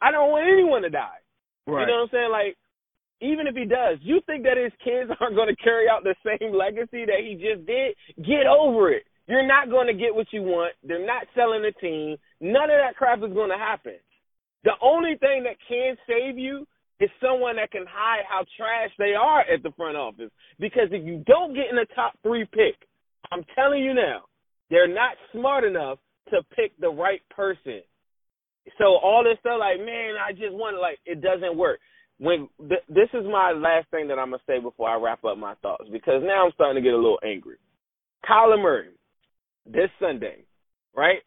I 0.00 0.12
don't 0.12 0.30
want 0.30 0.46
anyone 0.46 0.82
to 0.82 0.90
die. 0.90 1.18
Right. 1.66 1.82
You 1.82 1.86
know 1.88 1.94
what 1.94 2.02
I'm 2.02 2.08
saying? 2.12 2.30
Like 2.30 2.56
even 3.20 3.46
if 3.46 3.54
he 3.54 3.64
does, 3.64 3.98
you 4.00 4.20
think 4.26 4.44
that 4.44 4.56
his 4.56 4.72
kids 4.82 5.10
aren't 5.20 5.36
going 5.36 5.48
to 5.48 5.62
carry 5.62 5.88
out 5.88 6.04
the 6.04 6.14
same 6.24 6.54
legacy 6.54 7.04
that 7.04 7.20
he 7.20 7.34
just 7.34 7.66
did? 7.66 7.94
Get 8.24 8.46
over 8.46 8.92
it. 8.92 9.04
You're 9.26 9.46
not 9.46 9.68
going 9.68 9.86
to 9.88 9.94
get 9.94 10.14
what 10.14 10.32
you 10.32 10.42
want. 10.42 10.72
They're 10.82 11.04
not 11.04 11.26
selling 11.34 11.62
the 11.62 11.72
team. 11.80 12.16
None 12.40 12.70
of 12.70 12.78
that 12.80 12.96
crap 12.96 13.18
is 13.18 13.34
going 13.34 13.50
to 13.50 13.58
happen. 13.58 13.96
The 14.64 14.72
only 14.80 15.16
thing 15.20 15.44
that 15.44 15.56
can 15.68 15.96
save 16.08 16.38
you 16.38 16.66
is 16.98 17.10
someone 17.22 17.56
that 17.56 17.70
can 17.70 17.84
hide 17.88 18.24
how 18.28 18.44
trash 18.56 18.90
they 18.98 19.14
are 19.14 19.40
at 19.40 19.62
the 19.62 19.70
front 19.76 19.96
office. 19.96 20.30
Because 20.58 20.88
if 20.90 21.04
you 21.04 21.22
don't 21.26 21.54
get 21.54 21.70
in 21.70 21.76
the 21.76 21.86
top 21.94 22.14
three 22.22 22.46
pick, 22.46 22.74
I'm 23.30 23.44
telling 23.54 23.84
you 23.84 23.94
now, 23.94 24.22
they're 24.70 24.92
not 24.92 25.16
smart 25.32 25.64
enough 25.64 25.98
to 26.30 26.42
pick 26.56 26.72
the 26.80 26.88
right 26.88 27.20
person. 27.30 27.82
So 28.78 28.96
all 28.96 29.24
this 29.24 29.38
stuff 29.40 29.58
like, 29.60 29.78
man, 29.78 30.16
I 30.16 30.32
just 30.32 30.52
want 30.52 30.80
like 30.80 30.98
it 31.06 31.20
doesn't 31.20 31.56
work 31.56 31.80
when 32.18 32.48
th- 32.58 32.86
this 32.88 33.08
is 33.14 33.24
my 33.24 33.52
last 33.52 33.88
thing 33.90 34.08
that 34.08 34.18
I'm 34.18 34.30
gonna 34.30 34.42
say 34.46 34.58
before 34.60 34.88
I 34.88 35.00
wrap 35.00 35.24
up 35.24 35.38
my 35.38 35.54
thoughts 35.56 35.88
because 35.92 36.22
now 36.22 36.46
I'm 36.46 36.52
starting 36.52 36.82
to 36.82 36.86
get 36.86 36.94
a 36.94 36.96
little 36.96 37.20
angry. 37.24 37.56
Kyler 38.28 38.60
Murray, 38.60 38.90
this 39.66 39.90
Sunday, 40.00 40.44
right? 40.94 41.20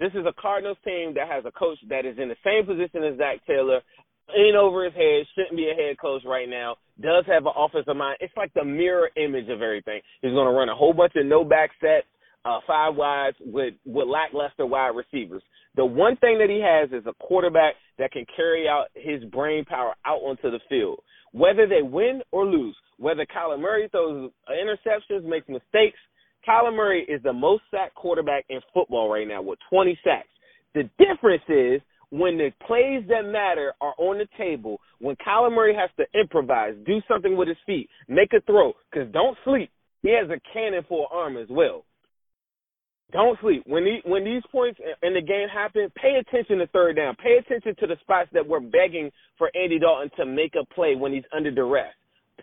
This 0.00 0.12
is 0.14 0.24
a 0.26 0.40
Cardinals 0.40 0.78
team 0.84 1.12
that 1.14 1.28
has 1.28 1.44
a 1.44 1.50
coach 1.50 1.78
that 1.88 2.06
is 2.06 2.16
in 2.18 2.28
the 2.28 2.36
same 2.44 2.64
position 2.64 3.04
as 3.04 3.18
Zac 3.18 3.44
Taylor, 3.46 3.80
in 4.34 4.54
over 4.56 4.84
his 4.84 4.94
head, 4.94 5.26
shouldn't 5.34 5.56
be 5.56 5.70
a 5.70 5.74
head 5.74 5.98
coach 6.00 6.22
right 6.24 6.48
now, 6.48 6.76
does 7.00 7.24
have 7.26 7.46
an 7.46 7.52
offensive 7.56 7.96
mind. 7.96 8.18
It's 8.20 8.36
like 8.36 8.52
the 8.54 8.64
mirror 8.64 9.10
image 9.16 9.48
of 9.48 9.62
everything. 9.62 10.00
He's 10.20 10.32
to 10.32 10.36
run 10.36 10.68
a 10.68 10.74
whole 10.74 10.92
bunch 10.92 11.12
of 11.16 11.26
no 11.26 11.44
back 11.44 11.70
sets. 11.80 12.06
Uh, 12.48 12.60
five 12.66 12.94
wides 12.96 13.36
with 13.40 13.74
with 13.84 14.08
lackluster 14.08 14.64
wide 14.64 14.94
receivers. 14.96 15.42
The 15.76 15.84
one 15.84 16.16
thing 16.16 16.38
that 16.38 16.48
he 16.48 16.60
has 16.64 16.90
is 16.98 17.06
a 17.06 17.12
quarterback 17.24 17.74
that 17.98 18.12
can 18.12 18.24
carry 18.34 18.66
out 18.68 18.86
his 18.94 19.22
brain 19.24 19.64
power 19.64 19.94
out 20.06 20.20
onto 20.20 20.50
the 20.50 20.60
field. 20.68 21.00
Whether 21.32 21.66
they 21.66 21.82
win 21.82 22.22
or 22.32 22.46
lose, 22.46 22.76
whether 22.96 23.26
Kyler 23.26 23.60
Murray 23.60 23.88
throws 23.90 24.30
interceptions, 24.50 25.24
makes 25.24 25.46
mistakes, 25.48 25.98
Kyler 26.48 26.74
Murray 26.74 27.04
is 27.06 27.22
the 27.22 27.32
most 27.32 27.62
sacked 27.70 27.94
quarterback 27.94 28.46
in 28.48 28.60
football 28.72 29.10
right 29.10 29.28
now 29.28 29.42
with 29.42 29.58
20 29.68 29.98
sacks. 30.02 30.28
The 30.74 30.88
difference 30.98 31.42
is 31.48 31.82
when 32.10 32.38
the 32.38 32.50
plays 32.66 33.04
that 33.08 33.30
matter 33.30 33.74
are 33.82 33.94
on 33.98 34.16
the 34.18 34.28
table, 34.38 34.80
when 35.00 35.16
Kyler 35.16 35.52
Murray 35.52 35.74
has 35.74 35.90
to 35.98 36.18
improvise, 36.18 36.74
do 36.86 37.00
something 37.06 37.36
with 37.36 37.48
his 37.48 37.58
feet, 37.66 37.90
make 38.08 38.32
a 38.32 38.40
throw, 38.46 38.72
because 38.90 39.12
don't 39.12 39.36
sleep. 39.44 39.70
He 40.02 40.10
has 40.10 40.30
a 40.30 40.40
cannon 40.52 40.84
for 40.88 41.00
an 41.02 41.08
arm 41.12 41.36
as 41.36 41.48
well. 41.50 41.84
Don't 43.10 43.38
sleep. 43.40 43.62
When 43.66 43.84
the, 43.84 43.98
when 44.04 44.24
these 44.24 44.42
points 44.52 44.78
in 45.02 45.14
the 45.14 45.22
game 45.22 45.48
happen, 45.48 45.90
pay 45.96 46.16
attention 46.20 46.58
to 46.58 46.66
third 46.68 46.96
down. 46.96 47.16
Pay 47.16 47.38
attention 47.38 47.74
to 47.80 47.86
the 47.86 47.96
spots 48.02 48.28
that 48.32 48.46
we're 48.46 48.60
begging 48.60 49.10
for 49.38 49.50
Andy 49.54 49.78
Dalton 49.78 50.10
to 50.18 50.26
make 50.26 50.54
a 50.60 50.64
play 50.74 50.94
when 50.94 51.12
he's 51.12 51.24
under 51.34 51.50
duress. 51.50 51.94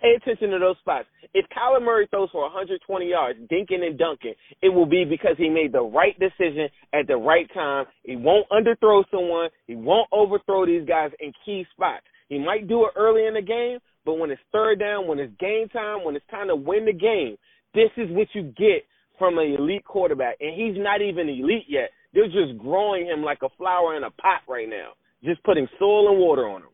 Pay 0.01 0.15
attention 0.17 0.49
to 0.49 0.59
those 0.59 0.75
spots. 0.79 1.07
If 1.33 1.45
Kyler 1.55 1.81
Murray 1.81 2.07
throws 2.09 2.29
for 2.31 2.41
120 2.41 3.07
yards, 3.07 3.39
dinking 3.51 3.85
and 3.85 3.97
dunking, 3.97 4.33
it 4.61 4.69
will 4.69 4.87
be 4.87 5.05
because 5.05 5.35
he 5.37 5.49
made 5.49 5.71
the 5.71 5.83
right 5.83 6.17
decision 6.19 6.67
at 6.93 7.07
the 7.07 7.15
right 7.15 7.47
time. 7.53 7.85
He 8.03 8.15
won't 8.15 8.47
underthrow 8.49 9.03
someone. 9.11 9.49
He 9.67 9.75
won't 9.75 10.09
overthrow 10.11 10.65
these 10.65 10.85
guys 10.87 11.11
in 11.19 11.31
key 11.45 11.65
spots. 11.73 12.05
He 12.27 12.39
might 12.39 12.67
do 12.67 12.85
it 12.85 12.91
early 12.95 13.27
in 13.27 13.35
the 13.35 13.41
game, 13.41 13.77
but 14.03 14.15
when 14.15 14.31
it's 14.31 14.41
third 14.51 14.79
down, 14.79 15.07
when 15.07 15.19
it's 15.19 15.33
game 15.39 15.69
time, 15.69 16.03
when 16.03 16.15
it's 16.15 16.25
time 16.29 16.47
to 16.47 16.55
win 16.55 16.85
the 16.85 16.93
game, 16.93 17.37
this 17.73 17.91
is 17.97 18.09
what 18.09 18.27
you 18.33 18.43
get 18.57 18.83
from 19.17 19.37
an 19.37 19.55
elite 19.57 19.85
quarterback. 19.85 20.37
And 20.39 20.53
he's 20.53 20.81
not 20.81 21.01
even 21.01 21.29
elite 21.29 21.65
yet. 21.67 21.89
They're 22.13 22.27
just 22.27 22.57
growing 22.57 23.07
him 23.07 23.23
like 23.23 23.39
a 23.43 23.49
flower 23.57 23.97
in 23.97 24.03
a 24.03 24.11
pot 24.11 24.41
right 24.47 24.69
now, 24.69 24.91
just 25.23 25.43
putting 25.43 25.67
soil 25.79 26.09
and 26.09 26.19
water 26.19 26.47
on 26.47 26.61
him. 26.61 26.69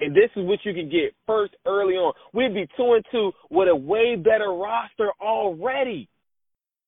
And 0.00 0.16
this 0.16 0.30
is 0.34 0.46
what 0.46 0.60
you 0.64 0.72
can 0.72 0.88
get 0.90 1.14
first 1.26 1.54
early 1.66 1.94
on. 1.94 2.14
We'd 2.32 2.54
be 2.54 2.66
two 2.76 2.94
and 2.94 3.04
two 3.12 3.32
with 3.50 3.68
a 3.68 3.76
way 3.76 4.16
better 4.16 4.50
roster 4.50 5.10
already. 5.20 6.08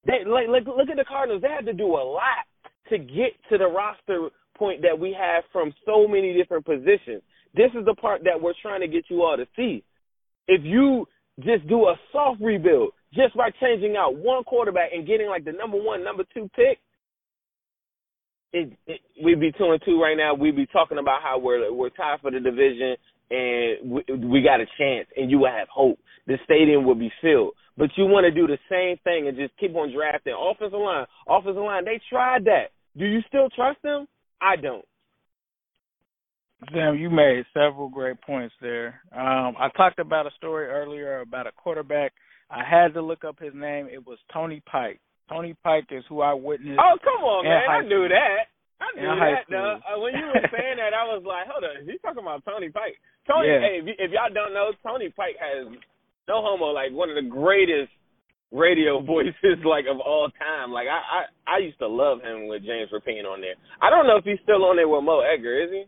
They 0.06 0.24
like, 0.26 0.48
like 0.48 0.66
look 0.66 0.88
at 0.90 0.96
the 0.96 1.04
Cardinals. 1.06 1.42
They 1.42 1.48
had 1.48 1.66
to 1.66 1.74
do 1.74 1.86
a 1.86 2.02
lot 2.02 2.46
to 2.88 2.98
get 2.98 3.32
to 3.50 3.58
the 3.58 3.66
roster 3.66 4.30
point 4.56 4.82
that 4.82 4.98
we 4.98 5.16
have 5.18 5.44
from 5.52 5.72
so 5.84 6.08
many 6.08 6.32
different 6.34 6.64
positions. 6.64 7.22
This 7.54 7.70
is 7.78 7.84
the 7.84 7.94
part 7.94 8.24
that 8.24 8.40
we're 8.40 8.54
trying 8.62 8.80
to 8.80 8.88
get 8.88 9.04
you 9.08 9.22
all 9.22 9.36
to 9.36 9.46
see. 9.56 9.84
If 10.48 10.62
you 10.64 11.06
just 11.40 11.68
do 11.68 11.84
a 11.84 11.94
soft 12.12 12.40
rebuild 12.40 12.92
just 13.14 13.36
by 13.36 13.50
changing 13.60 13.96
out 13.96 14.16
one 14.16 14.44
quarterback 14.44 14.90
and 14.92 15.06
getting 15.06 15.28
like 15.28 15.44
the 15.44 15.52
number 15.52 15.76
one, 15.76 16.04
number 16.04 16.24
two 16.34 16.50
pick, 16.54 16.78
it, 18.52 18.72
it, 18.86 19.00
we'd 19.22 19.40
be 19.40 19.52
two 19.52 19.70
and 19.70 19.82
two 19.84 20.00
right 20.00 20.16
now. 20.16 20.34
We'd 20.34 20.56
be 20.56 20.66
talking 20.66 20.98
about 20.98 21.22
how 21.22 21.38
we're 21.38 21.72
we're 21.72 21.90
tied 21.90 22.20
for 22.20 22.30
the 22.30 22.40
division 22.40 22.96
and 23.32 23.90
we, 23.90 24.04
we 24.26 24.42
got 24.42 24.60
a 24.60 24.66
chance, 24.78 25.08
and 25.16 25.30
you 25.30 25.38
would 25.40 25.50
have 25.50 25.68
hope. 25.68 25.98
The 26.26 26.36
stadium 26.44 26.84
would 26.86 26.98
be 26.98 27.10
filled. 27.22 27.54
But 27.78 27.88
you 27.96 28.04
want 28.04 28.24
to 28.24 28.30
do 28.30 28.46
the 28.46 28.58
same 28.70 28.98
thing 29.02 29.28
and 29.28 29.36
just 29.36 29.56
keep 29.58 29.74
on 29.74 29.92
drafting 29.92 30.36
offensive 30.38 30.78
line, 30.78 31.06
offensive 31.26 31.62
line. 31.62 31.84
They 31.86 32.00
tried 32.10 32.44
that. 32.44 32.66
Do 32.96 33.06
you 33.06 33.20
still 33.26 33.48
trust 33.48 33.80
them? 33.82 34.06
I 34.40 34.56
don't. 34.56 34.84
Sam, 36.72 36.96
you 36.96 37.08
made 37.08 37.44
several 37.54 37.88
great 37.88 38.20
points 38.20 38.54
there. 38.60 39.00
Um, 39.12 39.54
I 39.58 39.68
talked 39.76 39.98
about 39.98 40.26
a 40.26 40.30
story 40.36 40.66
earlier 40.66 41.20
about 41.20 41.46
a 41.46 41.52
quarterback. 41.52 42.12
I 42.52 42.62
had 42.68 42.92
to 42.94 43.02
look 43.02 43.24
up 43.24 43.40
his 43.40 43.54
name. 43.54 43.88
It 43.88 44.06
was 44.06 44.18
Tony 44.32 44.60
Pike. 44.70 45.00
Tony 45.28 45.56
Pike 45.64 45.88
is 45.90 46.04
who 46.08 46.20
I 46.20 46.34
witnessed. 46.34 46.78
Oh, 46.78 46.98
come 47.02 47.24
on, 47.24 47.44
man. 47.44 47.64
I 47.64 47.80
knew 47.80 48.08
that. 48.08 48.52
I 48.82 48.88
knew 48.98 49.08
that, 49.08 49.46
though. 49.48 49.78
Uh, 49.80 50.00
when 50.02 50.12
you 50.12 50.26
were 50.26 50.44
saying 50.52 50.76
that, 50.76 50.92
I 50.92 51.06
was 51.08 51.22
like, 51.24 51.46
hold 51.48 51.64
on. 51.64 51.86
He's 51.88 52.02
talking 52.02 52.20
about 52.20 52.44
Tony 52.44 52.68
Pike. 52.68 52.98
Tony, 53.26 53.48
yeah. 53.48 53.60
hey, 53.62 53.74
if, 53.80 53.84
y- 53.86 54.00
if 54.02 54.10
y'all 54.10 54.34
don't 54.34 54.52
know, 54.52 54.74
Tony 54.82 55.08
Pike 55.08 55.38
has 55.38 55.70
no 56.28 56.42
homo, 56.42 56.74
like 56.74 56.92
one 56.92 57.08
of 57.08 57.16
the 57.16 57.24
greatest 57.30 57.94
radio 58.50 59.00
voices 59.06 59.62
like 59.64 59.86
of 59.88 60.00
all 60.00 60.28
time. 60.36 60.72
Like 60.72 60.88
I, 60.90 61.00
I, 61.00 61.56
I 61.56 61.58
used 61.64 61.78
to 61.78 61.88
love 61.88 62.20
him 62.20 62.48
with 62.48 62.66
James 62.66 62.90
Rapien 62.92 63.24
on 63.24 63.40
there. 63.40 63.54
I 63.80 63.88
don't 63.88 64.06
know 64.06 64.16
if 64.18 64.24
he's 64.24 64.42
still 64.42 64.64
on 64.66 64.76
there 64.76 64.88
with 64.88 65.04
Mo 65.04 65.22
Egger, 65.22 65.62
is 65.62 65.70
he? 65.70 65.84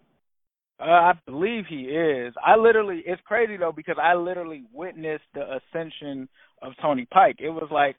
Uh, 0.81 0.85
I 0.85 1.13
believe 1.27 1.65
he 1.69 1.87
is. 1.87 2.35
I 2.45 2.57
literally, 2.57 3.03
it's 3.07 3.23
crazy 3.25 3.57
though 3.57 3.73
because 3.75 3.97
I 4.03 4.15
literally 4.15 4.65
witnessed 4.73 5.25
the 5.35 5.59
ascension 5.59 6.29
of 6.63 6.73
Tony 6.81 7.07
Pike. 7.11 7.37
It 7.39 7.51
was 7.51 7.69
like 7.71 7.97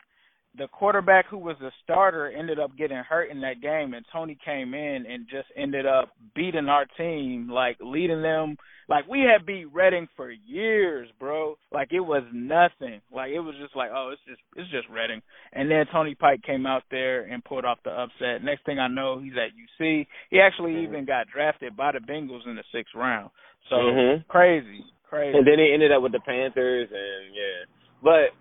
the 0.58 0.68
quarterback 0.68 1.28
who 1.28 1.38
was 1.38 1.56
the 1.60 1.72
starter 1.84 2.32
ended 2.32 2.60
up 2.60 2.76
getting 2.78 2.98
hurt 2.98 3.32
in 3.32 3.42
that 3.42 3.62
game, 3.62 3.94
and 3.94 4.06
Tony 4.12 4.38
came 4.44 4.74
in 4.74 5.06
and 5.06 5.26
just 5.30 5.48
ended 5.56 5.86
up 5.86 6.10
beating 6.36 6.70
our 6.70 6.86
team, 6.98 7.50
like 7.50 7.78
leading 7.82 8.22
them. 8.22 8.58
Like 8.88 9.08
we 9.08 9.22
had 9.22 9.46
beat 9.46 9.66
Reading 9.74 10.08
for 10.16 10.32
years, 10.32 11.10
bro. 11.20 11.58
Like 11.72 11.90
it 11.92 12.00
was 12.00 12.24
nothing. 12.32 13.02
Like 13.12 13.32
it 13.32 13.40
was 13.40 13.56
just 13.62 13.76
like, 13.76 13.90
oh, 13.94 14.12
it's 14.14 14.22
just 14.28 14.42
it's 14.56 14.70
just 14.72 14.88
Reading. 14.90 15.22
And 15.54 15.70
then 15.70 15.86
Tony 15.92 16.16
Pike 16.16 16.44
came 16.44 16.66
out 16.66 16.84
there 16.92 17.24
and 17.24 17.44
pulled 17.44 17.66
off 17.66 17.80
the 17.84 17.92
upset. 17.92 18.44
Next 18.44 18.66
thing 18.66 18.80
I 18.80 18.88
know, 18.88 19.20
he's 19.20 19.34
at 19.34 19.58
UC. 19.58 20.06
He 20.30 20.40
actually 20.40 20.74
mm-hmm. 20.74 20.94
even 20.94 21.06
got 21.06 21.28
drafted 21.34 21.76
by 21.76 21.92
the 21.94 22.00
Bengals 22.00 22.48
in 22.48 22.56
the 22.56 22.64
sixth 22.72 22.94
round. 22.96 23.32
So 23.70 23.76
mm-hmm. 23.76 24.22
crazy, 24.30 24.86
crazy. 25.10 25.38
And 25.38 25.48
then 25.48 25.58
he 25.58 25.74
ended 25.74 25.92
up 25.92 26.04
with 26.04 26.12
the 26.12 26.20
Panthers, 26.20 26.90
and 26.92 27.34
yeah. 27.34 27.66
But 28.04 28.38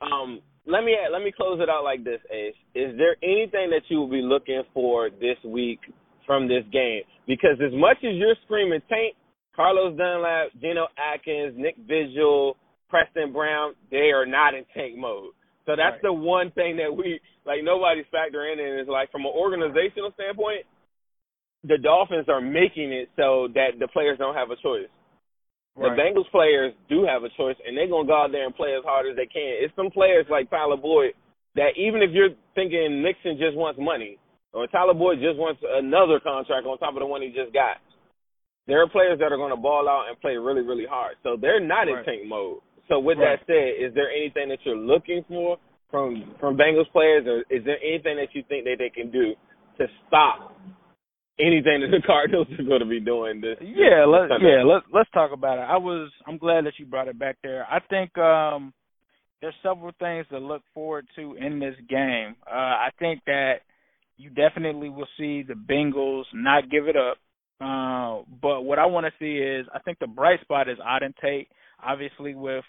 um, 0.00 0.40
let 0.66 0.84
me 0.84 0.96
let 1.10 1.22
me 1.22 1.32
close 1.34 1.60
it 1.60 1.68
out 1.68 1.84
like 1.84 2.04
this, 2.04 2.20
Ace. 2.30 2.54
Is 2.74 2.96
there 2.98 3.16
anything 3.22 3.70
that 3.70 3.82
you 3.88 3.98
will 3.98 4.10
be 4.10 4.22
looking 4.22 4.62
for 4.74 5.10
this 5.10 5.36
week 5.44 5.80
from 6.26 6.46
this 6.46 6.64
game? 6.72 7.02
Because 7.26 7.56
as 7.64 7.72
much 7.72 7.96
as 7.98 8.14
you're 8.14 8.36
screaming 8.44 8.80
tank, 8.88 9.16
Carlos 9.56 9.96
Dunlap, 9.96 10.48
Geno 10.60 10.86
Atkins, 10.96 11.54
Nick 11.56 11.76
Vigil, 11.88 12.56
Preston 12.88 13.32
Brown, 13.32 13.74
they 13.90 14.12
are 14.12 14.26
not 14.26 14.54
in 14.54 14.64
tank 14.74 14.96
mode. 14.96 15.32
So 15.66 15.72
that's 15.76 16.00
right. 16.00 16.02
the 16.02 16.12
one 16.12 16.50
thing 16.52 16.76
that 16.76 16.94
we 16.94 17.20
like 17.44 17.64
nobody's 17.64 18.06
factoring 18.14 18.60
in 18.60 18.80
is 18.80 18.88
like 18.88 19.10
from 19.10 19.22
an 19.22 19.32
organizational 19.34 20.12
standpoint, 20.14 20.64
the 21.64 21.78
Dolphins 21.78 22.28
are 22.28 22.40
making 22.40 22.92
it 22.92 23.08
so 23.16 23.48
that 23.54 23.80
the 23.80 23.88
players 23.88 24.18
don't 24.18 24.34
have 24.34 24.50
a 24.50 24.56
choice. 24.62 24.88
The 25.78 25.90
Right. 25.90 25.98
Bengals 25.98 26.28
players 26.30 26.74
do 26.88 27.04
have 27.04 27.22
a 27.22 27.28
choice, 27.30 27.54
and 27.64 27.76
they're 27.76 27.86
gonna 27.86 28.06
go 28.06 28.16
out 28.16 28.32
there 28.32 28.44
and 28.44 28.54
play 28.54 28.74
as 28.74 28.82
hard 28.82 29.06
as 29.06 29.14
they 29.14 29.26
can. 29.26 29.62
It's 29.62 29.74
some 29.76 29.90
players 29.90 30.28
like 30.28 30.50
Tyler 30.50 30.76
Boyd 30.76 31.14
that 31.54 31.76
even 31.76 32.02
if 32.02 32.10
you're 32.10 32.34
thinking 32.56 33.00
Mixon 33.00 33.38
just 33.38 33.56
wants 33.56 33.78
money, 33.78 34.18
or 34.52 34.66
Tyler 34.66 34.94
Boyd 34.94 35.20
just 35.20 35.38
wants 35.38 35.62
another 35.62 36.18
contract 36.18 36.66
on 36.66 36.78
top 36.78 36.94
of 36.94 37.00
the 37.00 37.06
one 37.06 37.22
he 37.22 37.30
just 37.30 37.52
got, 37.52 37.78
there 38.66 38.82
are 38.82 38.88
players 38.88 39.20
that 39.20 39.30
are 39.30 39.36
gonna 39.36 39.56
ball 39.56 39.88
out 39.88 40.08
and 40.08 40.20
play 40.20 40.36
really, 40.36 40.62
really 40.62 40.86
hard. 40.86 41.16
So 41.22 41.36
they're 41.36 41.60
not 41.60 41.86
in 41.86 41.94
Right. 41.94 42.04
tank 42.04 42.24
mode. 42.24 42.60
So 42.88 42.98
with 42.98 43.18
Right. 43.18 43.38
that 43.38 43.46
said, 43.46 43.74
is 43.78 43.94
there 43.94 44.10
anything 44.10 44.48
that 44.48 44.64
you're 44.66 44.74
looking 44.74 45.22
for 45.24 45.58
from 45.90 46.34
from 46.40 46.56
Bengals 46.56 46.90
players, 46.90 47.24
or 47.28 47.44
is 47.50 47.62
there 47.62 47.78
anything 47.82 48.16
that 48.16 48.34
you 48.34 48.42
think 48.42 48.64
that 48.64 48.78
they 48.78 48.90
can 48.90 49.10
do 49.10 49.36
to 49.78 49.88
stop 50.08 50.52
anything 51.40 51.80
that 51.80 51.90
the 51.90 52.02
Cardinals 52.06 52.48
are 52.58 52.64
going 52.64 52.80
to 52.80 52.86
be 52.86 53.00
doing 53.00 53.40
this? 53.40 53.56
Yeah, 53.60 54.04
let 54.06 54.28
Sunday? 54.28 54.56
yeah, 54.58 54.64
let's 54.64 54.86
let's 54.92 55.10
talk 55.10 55.32
about 55.32 55.58
it. 55.58 55.62
I 55.62 55.76
was 55.76 56.10
I'm 56.26 56.38
glad 56.38 56.66
that 56.66 56.74
you 56.78 56.86
brought 56.86 57.08
it 57.08 57.18
back 57.18 57.36
there. 57.42 57.66
I 57.70 57.80
think 57.88 58.16
um 58.18 58.72
there's 59.40 59.54
several 59.62 59.92
things 60.00 60.26
to 60.30 60.38
look 60.38 60.62
forward 60.74 61.06
to 61.16 61.34
in 61.34 61.60
this 61.60 61.76
game. 61.88 62.36
Uh 62.46 62.54
I 62.54 62.88
think 62.98 63.20
that 63.26 63.60
you 64.16 64.30
definitely 64.30 64.88
will 64.88 65.06
see 65.16 65.42
the 65.42 65.54
Bengals 65.54 66.24
not 66.34 66.70
give 66.70 66.88
it 66.88 66.96
up. 66.96 67.18
Uh 67.60 68.24
but 68.42 68.62
what 68.62 68.78
I 68.78 68.86
want 68.86 69.06
to 69.06 69.12
see 69.18 69.38
is 69.38 69.66
I 69.74 69.78
think 69.80 69.98
the 69.98 70.06
bright 70.06 70.40
spot 70.40 70.68
is 70.68 70.78
Auden 70.78 71.14
Tate, 71.20 71.48
obviously 71.84 72.34
with 72.34 72.64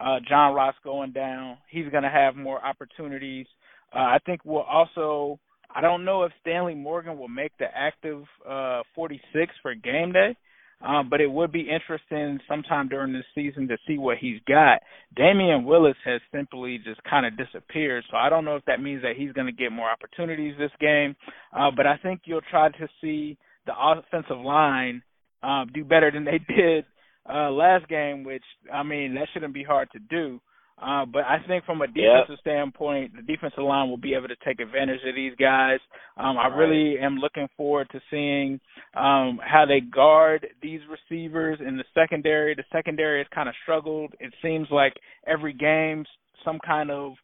uh 0.00 0.18
John 0.28 0.54
Ross 0.54 0.74
going 0.82 1.12
down. 1.12 1.58
He's 1.70 1.88
going 1.90 2.04
to 2.04 2.10
have 2.10 2.36
more 2.36 2.64
opportunities. 2.64 3.46
Uh 3.94 3.98
I 4.00 4.18
think 4.26 4.40
we'll 4.44 4.62
also 4.62 5.38
I 5.74 5.80
don't 5.80 6.04
know 6.04 6.22
if 6.22 6.32
Stanley 6.40 6.74
Morgan 6.74 7.18
will 7.18 7.28
make 7.28 7.52
the 7.58 7.66
active 7.74 8.24
uh 8.48 8.82
46 8.94 9.52
for 9.62 9.74
game 9.74 10.12
day. 10.12 10.36
Um, 10.80 11.08
but 11.10 11.20
it 11.20 11.30
would 11.30 11.50
be 11.50 11.68
interesting 11.68 12.38
sometime 12.48 12.86
during 12.88 13.12
this 13.12 13.24
season 13.34 13.66
to 13.66 13.76
see 13.86 13.98
what 13.98 14.18
he's 14.18 14.38
got. 14.46 14.80
Damion 15.18 15.64
Willis 15.64 15.96
has 16.04 16.20
simply 16.32 16.78
just 16.84 17.02
kind 17.02 17.26
of 17.26 17.36
disappeared, 17.36 18.04
so 18.08 18.16
I 18.16 18.28
don't 18.28 18.44
know 18.44 18.54
if 18.54 18.64
that 18.66 18.80
means 18.80 19.02
that 19.02 19.16
he's 19.16 19.32
going 19.32 19.48
to 19.48 19.52
get 19.52 19.72
more 19.72 19.90
opportunities 19.90 20.54
this 20.56 20.70
game. 20.80 21.16
Uh, 21.52 21.72
but 21.76 21.88
I 21.88 21.96
think 21.96 22.20
you'll 22.26 22.42
try 22.48 22.68
to 22.68 22.88
see 23.00 23.36
the 23.66 23.72
offensive 23.76 24.38
line 24.38 25.02
um, 25.42 25.68
do 25.74 25.84
better 25.84 26.12
than 26.12 26.24
they 26.24 26.38
did 26.54 26.84
uh, 27.28 27.50
last 27.50 27.88
game, 27.88 28.22
which 28.22 28.44
I 28.72 28.84
mean 28.84 29.14
that 29.16 29.26
shouldn't 29.32 29.54
be 29.54 29.64
hard 29.64 29.88
to 29.92 29.98
do. 29.98 30.40
Uh, 30.80 31.04
but 31.04 31.24
I 31.24 31.38
think 31.48 31.64
from 31.64 31.82
a 31.82 31.86
defensive 31.88 32.38
standpoint, 32.40 33.12
the 33.16 33.22
defensive 33.22 33.64
line 33.64 33.88
will 33.90 33.96
be 33.96 34.14
able 34.14 34.28
to 34.28 34.36
take 34.44 34.60
advantage 34.60 35.00
of 35.08 35.14
these 35.14 35.34
guys. 35.36 35.80
Um, 36.16 36.38
I 36.38 36.48
Right. 36.48 36.56
really 36.56 36.98
am 37.00 37.16
looking 37.16 37.48
forward 37.56 37.88
to 37.90 38.00
seeing 38.10 38.60
um, 38.94 39.38
how 39.42 39.64
they 39.66 39.80
guard 39.80 40.48
these 40.62 40.80
receivers 40.86 41.60
in 41.60 41.76
the 41.76 41.84
secondary. 41.94 42.54
The 42.54 42.64
secondary 42.72 43.18
has 43.18 43.26
kind 43.34 43.48
of 43.48 43.54
struggled. 43.62 44.14
It 44.20 44.32
seems 44.40 44.70
like 44.70 44.94
every 45.26 45.52
game, 45.52 46.04
some 46.44 46.58
kind 46.60 46.90
of 46.90 47.14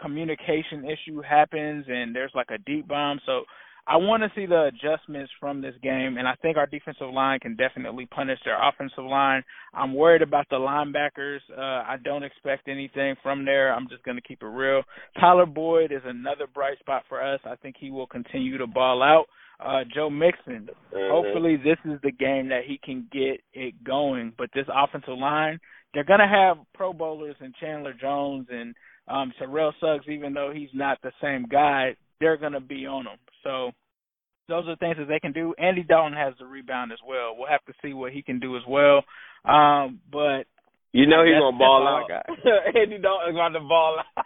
communication 0.00 0.84
issue 0.84 1.20
happens 1.22 1.84
and 1.88 2.14
there's 2.14 2.32
like 2.34 2.50
a 2.50 2.58
deep 2.58 2.88
bomb. 2.88 3.20
So 3.26 3.44
I 3.86 3.96
want 3.96 4.22
to 4.22 4.30
see 4.36 4.46
the 4.46 4.70
adjustments 4.70 5.32
from 5.40 5.60
this 5.60 5.74
game, 5.82 6.16
and 6.16 6.28
I 6.28 6.34
think 6.40 6.56
our 6.56 6.66
defensive 6.66 7.12
line 7.12 7.40
can 7.40 7.56
definitely 7.56 8.06
punish 8.06 8.38
their 8.44 8.56
offensive 8.56 9.04
line. 9.04 9.42
I'm 9.74 9.92
worried 9.92 10.22
about 10.22 10.46
the 10.50 10.56
linebackers. 10.56 11.40
Uh, 11.50 11.82
I 11.88 11.96
don't 12.04 12.22
expect 12.22 12.68
anything 12.68 13.16
from 13.24 13.44
there. 13.44 13.74
I'm 13.74 13.88
just 13.88 14.04
going 14.04 14.16
to 14.16 14.22
keep 14.22 14.42
it 14.42 14.46
real. 14.46 14.82
Tyler 15.18 15.46
Boyd 15.46 15.90
is 15.90 16.02
another 16.04 16.46
bright 16.46 16.78
spot 16.78 17.02
for 17.08 17.20
us. 17.20 17.40
I 17.44 17.56
think 17.56 17.74
he 17.78 17.90
will 17.90 18.06
continue 18.06 18.56
to 18.58 18.68
ball 18.68 19.02
out. 19.02 19.26
Uh, 19.58 19.84
Joe 19.94 20.10
Mixon, 20.10 20.68
mm-hmm. 20.68 21.12
hopefully 21.12 21.56
this 21.56 21.78
is 21.84 22.00
the 22.02 22.12
game 22.12 22.48
that 22.48 22.62
he 22.66 22.78
can 22.82 23.08
get 23.12 23.40
it 23.52 23.82
going. 23.84 24.32
But 24.38 24.50
this 24.54 24.66
offensive 24.72 25.18
line, 25.18 25.58
they're 25.92 26.04
going 26.04 26.20
to 26.20 26.26
have 26.26 26.58
Pro 26.74 26.92
Bowlers 26.92 27.36
and 27.40 27.54
Chandler 27.60 27.94
Jones 28.00 28.46
and 28.50 28.74
um, 29.08 29.32
Terrell 29.38 29.74
Suggs, 29.80 30.06
even 30.08 30.34
though 30.34 30.52
he's 30.54 30.70
not 30.72 30.98
the 31.02 31.12
same 31.20 31.46
guy, 31.50 31.96
they're 32.22 32.38
going 32.38 32.54
to 32.54 32.60
be 32.62 32.86
on 32.86 33.04
him. 33.04 33.18
So 33.42 33.72
those 34.48 34.64
are 34.68 34.76
things 34.76 34.96
that 34.98 35.08
they 35.10 35.18
can 35.18 35.32
do. 35.32 35.54
Andy 35.58 35.82
Dalton 35.82 36.14
has 36.14 36.34
the 36.38 36.46
rebound 36.46 36.92
as 36.92 37.02
well. 37.02 37.34
We'll 37.36 37.50
have 37.50 37.64
to 37.66 37.74
see 37.82 37.92
what 37.92 38.12
he 38.12 38.22
can 38.22 38.38
do 38.38 38.56
as 38.56 38.62
well. 38.68 39.02
Um, 39.44 39.98
but 40.06 40.46
you 40.94 41.08
know 41.10 41.24
he's 41.26 41.34
gonna 41.34 41.58
ball 41.66 41.82
out. 41.88 42.06
Andy 42.78 42.98
Dalton's 43.02 43.34
gonna 43.34 43.64
ball 43.66 43.98
out. 43.98 44.22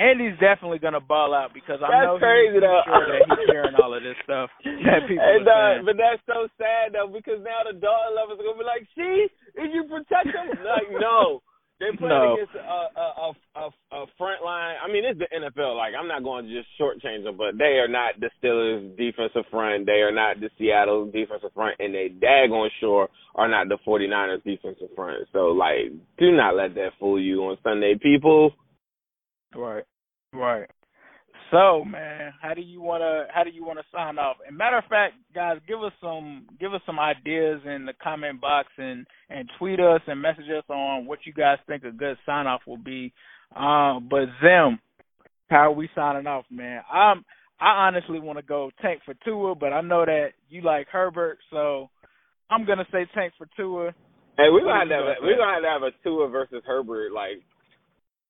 Andy's 0.00 0.34
definitely 0.40 0.80
gonna 0.80 1.00
ball 1.04 1.30
out 1.34 1.52
because 1.54 1.78
I 1.84 1.92
that's 1.92 2.06
know 2.08 2.18
crazy 2.18 2.56
he's 2.56 2.64
though. 2.64 2.82
sure 2.88 3.06
that 3.06 3.22
he's 3.30 3.46
hearing 3.52 3.76
all 3.78 3.92
of 3.94 4.02
this 4.02 4.16
stuff 4.24 4.48
that 4.64 5.06
people 5.06 5.22
and, 5.22 5.46
uh. 5.46 5.84
But 5.86 6.00
that's 6.00 6.24
so 6.26 6.48
sad 6.58 6.96
though 6.96 7.12
because 7.12 7.44
now 7.44 7.62
the 7.68 7.76
Dalton 7.76 8.16
lovers 8.16 8.40
are 8.40 8.46
gonna 8.48 8.58
be 8.58 8.66
like, 8.66 8.88
"See, 8.96 9.28
did 9.54 9.70
you 9.70 9.84
protect 9.86 10.34
him?" 10.34 10.50
like, 10.64 10.88
no. 10.98 11.44
They're 11.80 11.96
playing 11.96 12.12
no. 12.12 12.34
against 12.34 12.54
a, 12.54 13.00
a 13.00 13.32
a 13.56 13.70
a 13.96 14.06
front 14.18 14.44
line. 14.44 14.76
I 14.84 14.92
mean, 14.92 15.02
it's 15.02 15.18
the 15.18 15.26
NFL. 15.32 15.78
Like, 15.78 15.94
I'm 15.98 16.06
not 16.06 16.22
going 16.22 16.44
to 16.44 16.52
just 16.52 16.68
shortchange 16.78 17.24
them, 17.24 17.38
but 17.38 17.56
they 17.56 17.80
are 17.80 17.88
not 17.88 18.20
the 18.20 18.28
Steelers' 18.36 18.94
defensive 18.98 19.48
front. 19.50 19.86
They 19.86 20.04
are 20.04 20.12
not 20.12 20.40
the 20.40 20.50
Seattle 20.58 21.06
defensive 21.06 21.52
front, 21.54 21.76
and 21.78 21.94
they 21.94 22.10
daggone 22.10 22.68
sure 22.80 23.08
are 23.34 23.48
not 23.48 23.68
the 23.68 23.78
49ers 23.86 24.44
defensive 24.44 24.94
front. 24.94 25.26
So, 25.32 25.56
like, 25.56 25.90
do 26.18 26.32
not 26.32 26.54
let 26.54 26.74
that 26.74 26.90
fool 27.00 27.18
you 27.18 27.40
on 27.44 27.56
Sunday, 27.64 27.94
people. 28.00 28.52
Right, 29.56 29.84
right. 30.34 30.68
So, 31.50 31.84
man, 31.84 32.32
how 32.40 32.54
do 32.54 32.60
you 32.60 32.80
wanna 32.80 33.26
how 33.32 33.42
do 33.42 33.50
you 33.50 33.64
wanna 33.64 33.82
sign 33.92 34.18
off? 34.18 34.36
And 34.46 34.56
matter 34.56 34.78
of 34.78 34.84
fact, 34.84 35.14
guys, 35.34 35.58
give 35.66 35.82
us 35.82 35.92
some 36.00 36.46
give 36.60 36.72
us 36.74 36.80
some 36.86 37.00
ideas 37.00 37.60
in 37.64 37.86
the 37.86 37.92
comment 38.02 38.40
box 38.40 38.68
and 38.78 39.04
and 39.28 39.50
tweet 39.58 39.80
us 39.80 40.00
and 40.06 40.22
message 40.22 40.48
us 40.56 40.64
on 40.68 41.06
what 41.06 41.20
you 41.24 41.32
guys 41.32 41.58
think 41.66 41.82
a 41.84 41.90
good 41.90 42.16
sign 42.24 42.46
off 42.46 42.60
will 42.66 42.76
be. 42.76 43.12
Um, 43.56 44.06
but 44.08 44.26
Zim, 44.40 44.78
how 45.48 45.70
are 45.70 45.72
we 45.72 45.88
signing 45.94 46.28
off, 46.28 46.44
man? 46.50 46.82
I'm 46.90 47.24
I 47.60 47.86
honestly 47.86 48.20
want 48.20 48.38
to 48.38 48.44
go 48.44 48.70
tank 48.80 49.00
for 49.04 49.14
Tua, 49.24 49.54
but 49.54 49.72
I 49.72 49.80
know 49.80 50.04
that 50.04 50.30
you 50.48 50.62
like 50.62 50.86
Herbert, 50.88 51.38
so 51.50 51.90
I'm 52.48 52.64
gonna 52.64 52.86
say 52.92 53.06
tank 53.12 53.32
for 53.36 53.48
Tua. 53.56 53.92
Hey, 54.36 54.48
we're 54.50 54.62
gonna 54.62 54.78
have 54.78 54.88
to 54.88 54.94
have 54.94 55.04
a, 55.04 55.14
we're 55.20 55.36
gonna 55.36 55.54
have 55.54 55.62
to 55.62 55.68
have 55.68 55.82
a 55.82 56.02
Tua 56.04 56.28
versus 56.28 56.62
Herbert 56.64 57.12
like 57.12 57.42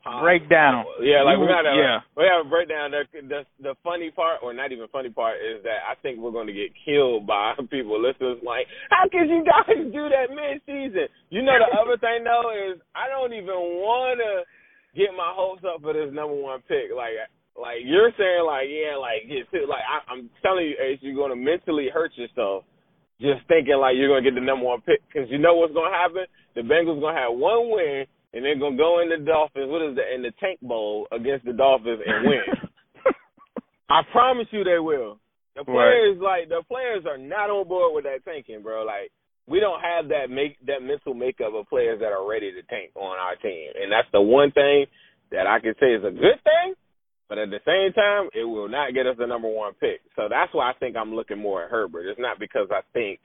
Uh, 0.00 0.24
breakdown. 0.24 0.88
Yeah, 1.04 1.20
like 1.28 1.36
we 1.36 1.44
got 1.44 1.68
to 1.68 1.76
yeah. 1.76 2.00
we 2.16 2.24
have 2.24 2.46
a 2.46 2.48
breakdown. 2.48 2.88
The, 2.88 3.04
the 3.20 3.44
the 3.60 3.74
funny 3.84 4.08
part, 4.08 4.40
or 4.40 4.56
not 4.56 4.72
even 4.72 4.88
funny 4.88 5.12
part, 5.12 5.36
is 5.44 5.60
that 5.68 5.84
I 5.84 5.92
think 6.00 6.16
we're 6.16 6.32
going 6.32 6.48
to 6.48 6.56
get 6.56 6.72
killed 6.72 7.28
by 7.28 7.52
people. 7.70 8.00
Listeners 8.00 8.40
like, 8.40 8.64
how 8.88 9.04
can 9.12 9.28
you 9.28 9.44
guys 9.44 9.76
do 9.92 10.08
that 10.08 10.32
mid 10.32 10.64
season? 10.64 11.04
You 11.28 11.44
know, 11.44 11.52
the 11.52 11.68
other 11.84 12.00
thing 12.00 12.24
though 12.24 12.48
is 12.48 12.80
I 12.96 13.12
don't 13.12 13.36
even 13.36 13.84
want 13.84 14.24
to 14.24 14.48
get 14.96 15.12
my 15.12 15.36
hopes 15.36 15.68
up 15.68 15.84
for 15.84 15.92
this 15.92 16.08
number 16.16 16.32
one 16.32 16.64
pick. 16.64 16.96
Like, 16.96 17.20
like 17.52 17.84
you're 17.84 18.16
saying, 18.16 18.48
like 18.48 18.72
yeah, 18.72 18.96
like 18.96 19.28
get 19.28 19.52
to 19.52 19.68
like 19.68 19.84
I, 19.84 20.00
I'm 20.08 20.32
telling 20.40 20.64
you, 20.64 20.80
Ace, 20.80 21.04
you're 21.04 21.12
going 21.12 21.36
to 21.36 21.36
mentally 21.36 21.92
hurt 21.92 22.16
yourself. 22.16 22.64
Just 23.20 23.44
thinking 23.52 23.76
like 23.76 24.00
you're 24.00 24.08
gonna 24.08 24.24
get 24.24 24.32
the 24.32 24.40
number 24.40 24.64
one 24.64 24.80
pick 24.80 25.04
because 25.04 25.28
you 25.28 25.36
know 25.36 25.60
what's 25.60 25.76
gonna 25.76 25.92
happen. 25.92 26.24
The 26.56 26.64
Bengals 26.64 27.04
gonna 27.04 27.20
have 27.20 27.36
one 27.36 27.68
win 27.68 28.08
and 28.32 28.44
they're 28.44 28.58
gonna 28.58 28.76
go 28.76 29.00
in 29.00 29.08
the 29.08 29.18
Dolphins. 29.18 29.70
What 29.70 29.82
is 29.82 29.96
that 29.96 30.14
in 30.14 30.22
the 30.22 30.32
Tank 30.40 30.60
Bowl 30.62 31.06
against 31.12 31.44
the 31.44 31.52
Dolphins 31.52 32.00
and 32.04 32.28
win? 32.28 32.46
I 33.90 34.02
promise 34.12 34.46
you 34.50 34.64
they 34.64 34.78
will. 34.78 35.18
The 35.56 35.64
players 35.64 36.16
right. 36.20 36.46
like 36.46 36.48
the 36.48 36.62
players 36.68 37.04
are 37.06 37.18
not 37.18 37.50
on 37.50 37.66
board 37.66 37.94
with 37.94 38.04
that 38.04 38.24
tanking, 38.24 38.62
bro. 38.62 38.84
Like 38.84 39.10
we 39.46 39.58
don't 39.58 39.80
have 39.80 40.08
that 40.08 40.30
make 40.30 40.58
that 40.66 40.82
mental 40.82 41.14
makeup 41.14 41.52
of 41.54 41.68
players 41.68 41.98
that 42.00 42.12
are 42.12 42.28
ready 42.28 42.52
to 42.52 42.62
tank 42.70 42.92
on 42.94 43.18
our 43.18 43.36
team, 43.36 43.70
and 43.74 43.90
that's 43.90 44.08
the 44.12 44.20
one 44.22 44.52
thing 44.52 44.86
that 45.32 45.46
I 45.46 45.58
can 45.58 45.74
say 45.80 45.94
is 45.94 46.04
a 46.04 46.14
good 46.14 46.38
thing. 46.44 46.74
But 47.28 47.38
at 47.38 47.50
the 47.50 47.62
same 47.62 47.92
time, 47.94 48.28
it 48.34 48.42
will 48.42 48.68
not 48.68 48.92
get 48.92 49.06
us 49.06 49.14
the 49.16 49.26
number 49.26 49.46
one 49.46 49.72
pick. 49.74 50.02
So 50.16 50.26
that's 50.28 50.52
why 50.52 50.70
I 50.70 50.74
think 50.74 50.96
I'm 50.96 51.14
looking 51.14 51.38
more 51.38 51.62
at 51.62 51.70
Herbert. 51.70 52.10
It's 52.10 52.18
not 52.18 52.40
because 52.40 52.66
I 52.72 52.80
think 52.92 53.20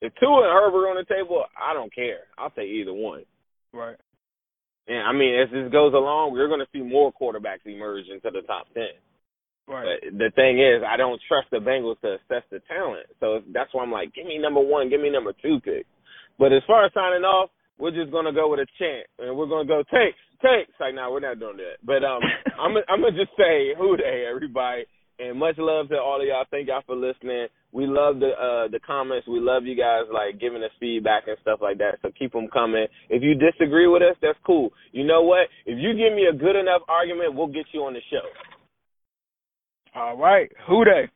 if 0.00 0.12
Tua 0.18 0.48
and 0.48 0.52
Herbert 0.52 0.88
on 0.88 0.96
the 0.96 1.04
table, 1.04 1.44
I 1.52 1.74
don't 1.74 1.94
care. 1.94 2.24
I'll 2.38 2.50
take 2.50 2.68
either 2.68 2.94
one. 2.94 3.24
Right. 3.74 3.96
And 4.88 4.98
I 5.06 5.12
mean, 5.12 5.38
as 5.38 5.50
this 5.50 5.70
goes 5.70 5.94
along, 5.94 6.32
we're 6.32 6.48
going 6.48 6.60
to 6.60 6.72
see 6.72 6.82
more 6.82 7.12
quarterbacks 7.12 7.64
emerge 7.64 8.06
into 8.12 8.30
the 8.30 8.42
top 8.46 8.66
ten. 8.74 8.98
Right. 9.68 10.00
But 10.02 10.18
the 10.18 10.30
thing 10.34 10.58
is, 10.58 10.82
I 10.82 10.96
don't 10.96 11.20
trust 11.28 11.46
the 11.50 11.58
Bengals 11.58 12.00
to 12.00 12.18
assess 12.18 12.42
the 12.50 12.58
talent, 12.66 13.06
so 13.20 13.40
that's 13.54 13.72
why 13.72 13.84
I'm 13.84 13.92
like, 13.92 14.12
give 14.12 14.26
me 14.26 14.38
number 14.38 14.60
one, 14.60 14.90
give 14.90 15.00
me 15.00 15.08
number 15.08 15.32
two 15.40 15.60
pick. 15.64 15.86
But 16.38 16.52
as 16.52 16.62
far 16.66 16.84
as 16.84 16.92
signing 16.92 17.22
off, 17.22 17.50
we're 17.78 17.94
just 17.94 18.10
gonna 18.10 18.32
go 18.32 18.50
with 18.50 18.60
a 18.60 18.66
chant, 18.78 19.06
and 19.18 19.36
we're 19.36 19.46
gonna 19.46 19.68
go 19.68 19.82
take, 19.86 20.18
take. 20.42 20.66
It's 20.68 20.80
like, 20.80 20.94
nah, 20.94 21.10
we're 21.10 21.20
not 21.20 21.38
doing 21.38 21.58
that. 21.58 21.78
But 21.86 22.02
um, 22.02 22.20
I'm 22.58 22.74
I'm 22.88 23.00
gonna 23.02 23.16
just 23.16 23.36
say, 23.38 23.74
who 23.78 23.96
dey, 23.96 24.26
everybody. 24.28 24.84
And 25.22 25.38
much 25.38 25.54
love 25.56 25.88
to 25.90 25.96
all 25.96 26.20
of 26.20 26.26
y'all. 26.26 26.44
Thank 26.50 26.66
y'all 26.66 26.82
for 26.84 26.96
listening. 26.96 27.46
We 27.70 27.86
love 27.86 28.18
the 28.18 28.30
uh 28.34 28.68
the 28.68 28.80
comments. 28.84 29.28
We 29.28 29.38
love 29.38 29.64
you 29.64 29.76
guys 29.76 30.10
like 30.12 30.40
giving 30.40 30.64
us 30.64 30.70
feedback 30.80 31.24
and 31.28 31.36
stuff 31.42 31.60
like 31.62 31.78
that. 31.78 31.98
So 32.02 32.10
keep 32.18 32.32
them 32.32 32.48
coming. 32.52 32.86
If 33.08 33.22
you 33.22 33.34
disagree 33.34 33.86
with 33.86 34.02
us, 34.02 34.16
that's 34.20 34.38
cool. 34.44 34.72
You 34.90 35.04
know 35.04 35.22
what? 35.22 35.46
If 35.64 35.78
you 35.78 35.92
give 35.92 36.16
me 36.16 36.26
a 36.26 36.36
good 36.36 36.56
enough 36.56 36.82
argument, 36.88 37.34
we'll 37.34 37.46
get 37.46 37.66
you 37.72 37.80
on 37.82 37.94
the 37.94 38.00
show. 38.10 38.26
All 39.94 40.16
right. 40.16 40.50
Who 40.68 40.84
Dey? 40.84 41.08